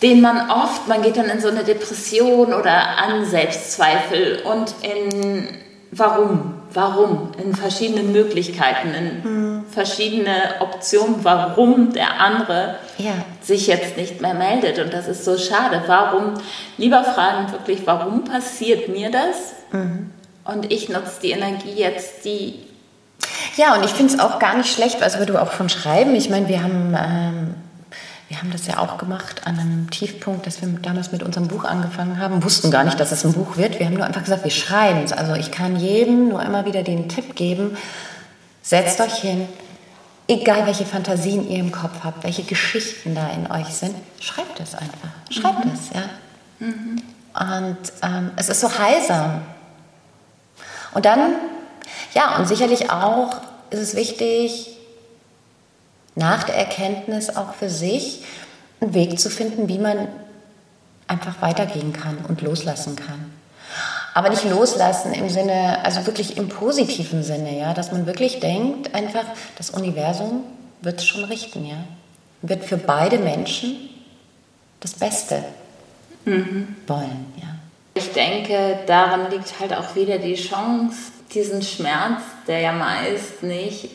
den 0.00 0.20
man 0.20 0.50
oft, 0.50 0.88
man 0.88 1.02
geht 1.02 1.16
dann 1.16 1.28
in 1.28 1.40
so 1.40 1.48
eine 1.48 1.62
Depression 1.62 2.52
oder 2.54 2.98
an 2.98 3.24
Selbstzweifel 3.24 4.42
und 4.44 4.74
in 4.82 5.48
warum, 5.92 6.61
warum, 6.74 7.32
in 7.42 7.54
verschiedenen 7.54 8.12
Möglichkeiten, 8.12 8.94
in 8.94 9.22
mhm. 9.22 9.64
verschiedene 9.70 10.54
Optionen, 10.60 11.16
warum 11.22 11.92
der 11.92 12.20
andere 12.20 12.76
ja. 12.98 13.12
sich 13.40 13.66
jetzt 13.66 13.96
nicht 13.96 14.20
mehr 14.20 14.34
meldet. 14.34 14.78
Und 14.78 14.92
das 14.92 15.08
ist 15.08 15.24
so 15.24 15.36
schade. 15.38 15.82
Warum, 15.86 16.34
lieber 16.78 17.04
fragen 17.04 17.50
wirklich, 17.52 17.80
warum 17.84 18.24
passiert 18.24 18.88
mir 18.88 19.10
das? 19.10 19.54
Mhm. 19.72 20.10
Und 20.44 20.72
ich 20.72 20.88
nutze 20.88 21.20
die 21.22 21.30
Energie 21.30 21.74
jetzt, 21.74 22.24
die. 22.24 22.66
Ja, 23.56 23.74
und 23.74 23.84
ich 23.84 23.92
finde 23.92 24.14
es 24.14 24.20
auch 24.20 24.38
gar 24.38 24.56
nicht 24.56 24.72
schlecht, 24.72 25.02
also 25.02 25.24
du 25.24 25.40
auch 25.40 25.52
von 25.52 25.68
Schreiben, 25.68 26.14
ich 26.14 26.30
meine, 26.30 26.48
wir 26.48 26.62
haben. 26.62 26.96
Ähm 26.98 27.41
wir 28.32 28.38
haben 28.38 28.50
das 28.50 28.66
ja 28.66 28.78
auch 28.78 28.96
gemacht 28.96 29.42
an 29.46 29.58
einem 29.58 29.90
Tiefpunkt, 29.90 30.46
dass 30.46 30.62
wir 30.62 30.68
damals 30.80 31.12
mit 31.12 31.22
unserem 31.22 31.48
Buch 31.48 31.64
angefangen 31.64 32.18
haben, 32.18 32.42
wussten 32.42 32.70
gar 32.70 32.82
nicht, 32.82 32.98
dass 32.98 33.12
es 33.12 33.26
ein 33.26 33.34
Buch 33.34 33.58
wird. 33.58 33.78
Wir 33.78 33.84
haben 33.84 33.92
nur 33.92 34.06
einfach 34.06 34.22
gesagt, 34.22 34.42
wir 34.42 34.50
schreiben 34.50 35.02
es. 35.04 35.12
Also 35.12 35.34
ich 35.34 35.50
kann 35.50 35.76
jedem 35.76 36.30
nur 36.30 36.42
immer 36.42 36.64
wieder 36.64 36.82
den 36.82 37.10
Tipp 37.10 37.36
geben, 37.36 37.76
setzt 38.62 39.02
euch 39.02 39.16
hin, 39.16 39.46
egal 40.28 40.64
welche 40.64 40.86
Fantasien 40.86 41.46
ihr 41.46 41.58
im 41.58 41.72
Kopf 41.72 42.04
habt, 42.04 42.24
welche 42.24 42.42
Geschichten 42.42 43.14
da 43.14 43.28
in 43.28 43.50
euch 43.50 43.66
sind, 43.66 43.94
schreibt 44.18 44.58
es 44.60 44.74
einfach. 44.74 45.10
Schreibt 45.28 45.66
mhm. 45.66 45.72
es, 45.74 45.90
ja. 45.92 46.04
Mhm. 46.58 47.02
Und 47.38 47.92
ähm, 48.02 48.30
es 48.36 48.48
ist 48.48 48.60
so 48.62 48.78
heilsam. 48.78 49.42
Und 50.94 51.04
dann, 51.04 51.34
ja, 52.14 52.38
und 52.38 52.48
sicherlich 52.48 52.90
auch 52.90 53.42
ist 53.68 53.80
es 53.80 53.94
wichtig, 53.94 54.71
nach 56.14 56.44
der 56.44 56.56
Erkenntnis 56.56 57.34
auch 57.34 57.54
für 57.54 57.68
sich 57.68 58.24
einen 58.80 58.94
Weg 58.94 59.18
zu 59.18 59.30
finden, 59.30 59.68
wie 59.68 59.78
man 59.78 60.08
einfach 61.06 61.40
weitergehen 61.40 61.92
kann 61.92 62.18
und 62.28 62.42
loslassen 62.42 62.96
kann. 62.96 63.32
Aber 64.14 64.28
nicht 64.28 64.44
loslassen 64.44 65.14
im 65.14 65.30
Sinne, 65.30 65.84
also 65.84 66.04
wirklich 66.06 66.36
im 66.36 66.48
positiven 66.48 67.22
Sinne, 67.22 67.58
ja, 67.58 67.72
dass 67.72 67.92
man 67.92 68.06
wirklich 68.06 68.40
denkt, 68.40 68.94
einfach, 68.94 69.24
das 69.56 69.70
Universum 69.70 70.44
wird 70.82 70.98
es 70.98 71.06
schon 71.06 71.24
richten, 71.24 71.64
ja. 71.64 71.76
Wird 72.42 72.64
für 72.64 72.76
beide 72.76 73.18
Menschen 73.18 73.88
das 74.80 74.94
Beste 74.94 75.42
mhm. 76.24 76.76
wollen, 76.86 77.32
ja. 77.36 77.48
Ich 77.94 78.10
denke, 78.12 78.78
daran 78.86 79.30
liegt 79.30 79.60
halt 79.60 79.72
auch 79.74 79.94
wieder 79.94 80.18
die 80.18 80.34
Chance, 80.34 80.96
diesen 81.32 81.62
Schmerz, 81.62 82.22
der 82.46 82.60
ja 82.60 82.72
meist 82.72 83.42
nicht 83.42 83.90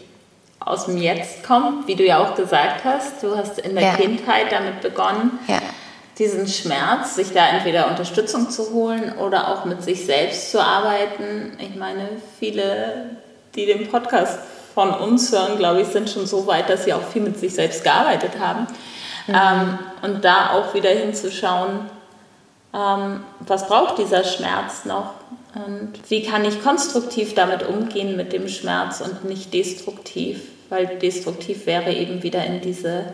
aus 0.68 0.86
dem 0.86 0.98
Jetzt 0.98 1.44
kommt, 1.44 1.88
wie 1.88 1.96
du 1.96 2.06
ja 2.06 2.20
auch 2.20 2.36
gesagt 2.36 2.84
hast. 2.84 3.24
Du 3.24 3.36
hast 3.36 3.60
in 3.60 3.76
der 3.76 3.84
ja. 3.84 3.94
Kindheit 3.96 4.52
damit 4.52 4.82
begonnen, 4.82 5.40
ja. 5.48 5.60
diesen 6.18 6.48
Schmerz, 6.48 7.16
sich 7.16 7.34
da 7.34 7.48
entweder 7.48 7.90
Unterstützung 7.90 8.50
zu 8.50 8.72
holen 8.72 9.14
oder 9.18 9.50
auch 9.50 9.66
mit 9.66 9.84
sich 9.84 10.06
selbst 10.06 10.52
zu 10.52 10.64
arbeiten. 10.64 11.58
Ich 11.60 11.76
meine, 11.76 12.10
viele, 12.40 13.18
die 13.56 13.66
den 13.66 13.90
Podcast 13.90 14.40
von 14.74 14.92
uns 14.92 15.32
hören, 15.32 15.58
glaube 15.58 15.82
ich, 15.82 15.88
sind 15.88 16.10
schon 16.10 16.28
so 16.28 16.46
weit, 16.46 16.70
dass 16.70 16.84
sie 16.84 16.94
auch 16.94 17.02
viel 17.02 17.24
mit 17.24 17.40
sich 17.40 17.56
selbst 17.56 17.84
gearbeitet 17.84 18.40
haben. 18.40 18.68
Mhm. 19.28 19.36
Ähm, 19.36 19.80
und 20.04 20.24
da 20.24 20.52
auch 20.52 20.74
wieder 20.74 20.90
hinzuschauen, 20.90 21.90
ähm, 22.74 23.24
was 23.40 23.68
braucht 23.68 23.98
dieser 23.98 24.24
Schmerz 24.24 24.86
noch? 24.86 25.14
Und 25.56 25.94
wie 26.10 26.24
kann 26.24 26.46
ich 26.46 26.62
konstruktiv 26.62 27.34
damit 27.34 27.68
umgehen 27.68 28.16
mit 28.16 28.34
dem 28.34 28.48
Schmerz 28.48 29.02
und 29.02 29.26
nicht 29.26 29.54
destruktiv? 29.54 30.42
Weil 30.70 30.88
destruktiv 31.00 31.66
wäre 31.66 31.92
eben 31.92 32.24
wieder 32.24 32.46
in 32.46 32.62
diese 32.62 33.14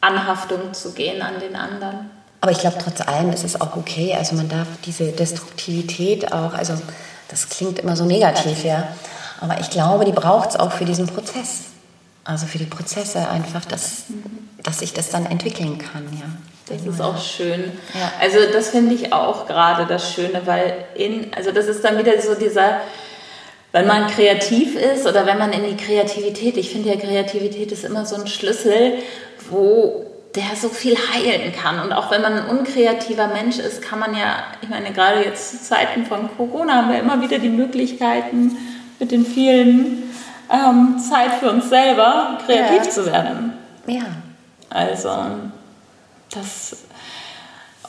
Anhaftung 0.00 0.72
zu 0.74 0.92
gehen 0.92 1.22
an 1.22 1.40
den 1.40 1.56
anderen. 1.56 2.10
Aber 2.40 2.52
ich 2.52 2.58
glaube, 2.58 2.76
trotz 2.82 3.00
allem 3.00 3.32
ist 3.32 3.44
es 3.44 3.60
auch 3.60 3.76
okay. 3.76 4.14
Also 4.16 4.36
man 4.36 4.48
darf 4.48 4.68
diese 4.84 5.10
Destruktivität 5.12 6.32
auch, 6.32 6.52
also 6.52 6.74
das 7.28 7.48
klingt 7.48 7.78
immer 7.78 7.96
so 7.96 8.04
negativ, 8.04 8.64
ja. 8.64 8.88
Aber 9.40 9.58
ich 9.60 9.70
glaube, 9.70 10.04
die 10.04 10.12
braucht 10.12 10.50
es 10.50 10.56
auch 10.56 10.72
für 10.72 10.84
diesen 10.84 11.06
Prozess. 11.06 11.64
Also 12.24 12.46
für 12.46 12.58
die 12.58 12.66
Prozesse 12.66 13.28
einfach, 13.28 13.64
dass, 13.64 14.04
dass 14.62 14.78
sich 14.80 14.92
das 14.92 15.10
dann 15.10 15.26
entwickeln 15.26 15.78
kann, 15.78 16.04
ja. 16.12 16.26
Das 16.68 16.84
ist 16.84 17.00
auch 17.00 17.20
schön. 17.20 17.72
Ja. 17.94 18.12
Also 18.20 18.38
das 18.52 18.70
finde 18.70 18.94
ich 18.94 19.12
auch 19.12 19.46
gerade 19.46 19.86
das 19.86 20.12
Schöne, 20.12 20.42
weil 20.46 20.84
in, 20.96 21.32
also 21.34 21.52
das 21.52 21.66
ist 21.66 21.84
dann 21.84 21.96
wieder 21.96 22.20
so 22.20 22.34
dieser 22.34 22.80
wenn 23.76 23.86
man 23.86 24.06
kreativ 24.06 24.74
ist 24.74 25.06
oder 25.06 25.26
wenn 25.26 25.36
man 25.36 25.52
in 25.52 25.62
die 25.62 25.76
Kreativität, 25.76 26.56
ich 26.56 26.70
finde 26.70 26.88
ja 26.88 26.96
Kreativität 26.96 27.70
ist 27.72 27.84
immer 27.84 28.06
so 28.06 28.16
ein 28.16 28.26
Schlüssel, 28.26 28.94
wo 29.50 30.06
der 30.34 30.56
so 30.58 30.70
viel 30.70 30.96
heilen 30.96 31.52
kann. 31.52 31.80
Und 31.80 31.92
auch 31.92 32.10
wenn 32.10 32.22
man 32.22 32.32
ein 32.32 32.46
unkreativer 32.46 33.26
Mensch 33.26 33.58
ist, 33.58 33.82
kann 33.82 33.98
man 33.98 34.14
ja, 34.14 34.44
ich 34.62 34.70
meine, 34.70 34.92
gerade 34.92 35.22
jetzt 35.22 35.50
zu 35.50 35.62
Zeiten 35.62 36.06
von 36.06 36.30
Corona 36.38 36.76
haben 36.76 36.88
wir 36.90 37.00
immer 37.00 37.20
wieder 37.20 37.38
die 37.38 37.50
Möglichkeiten, 37.50 38.56
mit 38.98 39.10
den 39.10 39.26
vielen 39.26 40.04
ähm, 40.50 40.98
Zeit 40.98 41.34
für 41.34 41.50
uns 41.50 41.68
selber 41.68 42.38
kreativ 42.46 42.86
ja. 42.86 42.90
zu 42.90 43.04
werden. 43.04 43.52
Ja. 43.86 44.04
Also, 44.70 45.10
das 46.30 46.85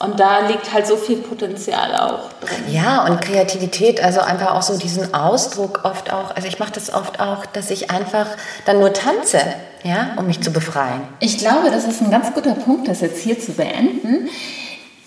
und 0.00 0.20
da 0.20 0.46
liegt 0.46 0.72
halt 0.72 0.86
so 0.86 0.96
viel 0.96 1.16
Potenzial 1.16 1.94
auch 1.96 2.30
drin. 2.40 2.64
Ja, 2.70 3.04
und 3.04 3.20
Kreativität, 3.20 4.02
also 4.02 4.20
einfach 4.20 4.54
auch 4.54 4.62
so 4.62 4.78
diesen 4.78 5.12
Ausdruck 5.12 5.80
oft 5.84 6.12
auch, 6.12 6.36
also 6.36 6.46
ich 6.46 6.58
mache 6.58 6.72
das 6.72 6.92
oft 6.92 7.20
auch, 7.20 7.46
dass 7.46 7.70
ich 7.70 7.90
einfach 7.90 8.26
dann 8.64 8.78
nur 8.78 8.92
tanze, 8.92 9.40
ja, 9.82 10.10
um 10.16 10.26
mich 10.26 10.40
zu 10.40 10.52
befreien. 10.52 11.02
Ich 11.20 11.38
glaube, 11.38 11.70
das 11.70 11.84
ist 11.84 12.00
ein 12.00 12.10
ganz 12.10 12.32
guter 12.32 12.54
Punkt, 12.54 12.88
das 12.88 13.00
jetzt 13.00 13.22
hier 13.22 13.40
zu 13.40 13.52
beenden. 13.52 14.28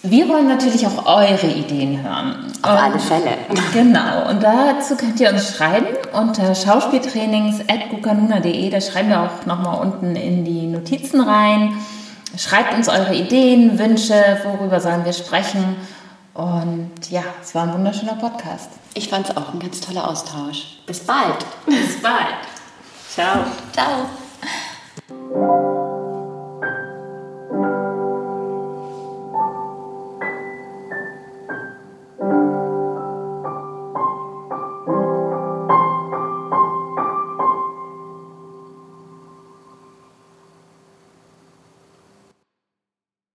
Wir 0.04 0.28
wollen 0.30 0.48
natürlich 0.48 0.88
auch 0.88 1.06
eure 1.06 1.46
Ideen 1.46 2.02
hören. 2.04 2.52
Auf 2.64 2.72
alle 2.72 2.98
Fälle. 2.98 3.38
Genau. 3.72 4.30
Und 4.30 4.42
dazu 4.42 4.96
könnt 4.96 5.20
ihr 5.20 5.30
uns 5.30 5.56
schreiben 5.56 5.86
unter 6.12 6.56
schauspieltrainings.gukanuna.de. 6.56 8.72
Da 8.72 8.82
schreiben 8.82 9.10
wir 9.10 9.22
auch 9.22 9.46
nochmal 9.46 9.80
unten 9.80 10.16
in 10.16 10.44
die 10.44 10.66
Notizen 10.66 11.22
rein. 11.22 11.76
Schreibt 12.38 12.74
uns 12.74 12.88
eure 12.88 13.14
Ideen, 13.14 13.78
Wünsche, 13.78 14.40
worüber 14.44 14.80
sollen 14.80 15.04
wir 15.06 15.14
sprechen. 15.14 15.76
Und 16.34 16.92
ja, 17.10 17.24
es 17.42 17.54
war 17.54 17.64
ein 17.64 17.74
wunderschöner 17.74 18.16
Podcast. 18.16 18.70
Ich 18.94 19.10
fand 19.10 19.30
es 19.30 19.38
auch 19.38 19.54
ein 19.54 19.60
ganz 19.60 19.82
toller 19.82 20.08
Austausch. 20.08 20.80
Bis 20.86 21.02
bald. 21.02 21.46
Bis 21.66 22.02
bald. 22.02 22.38
Ciao. 23.10 23.46
Ciao. 23.74 24.21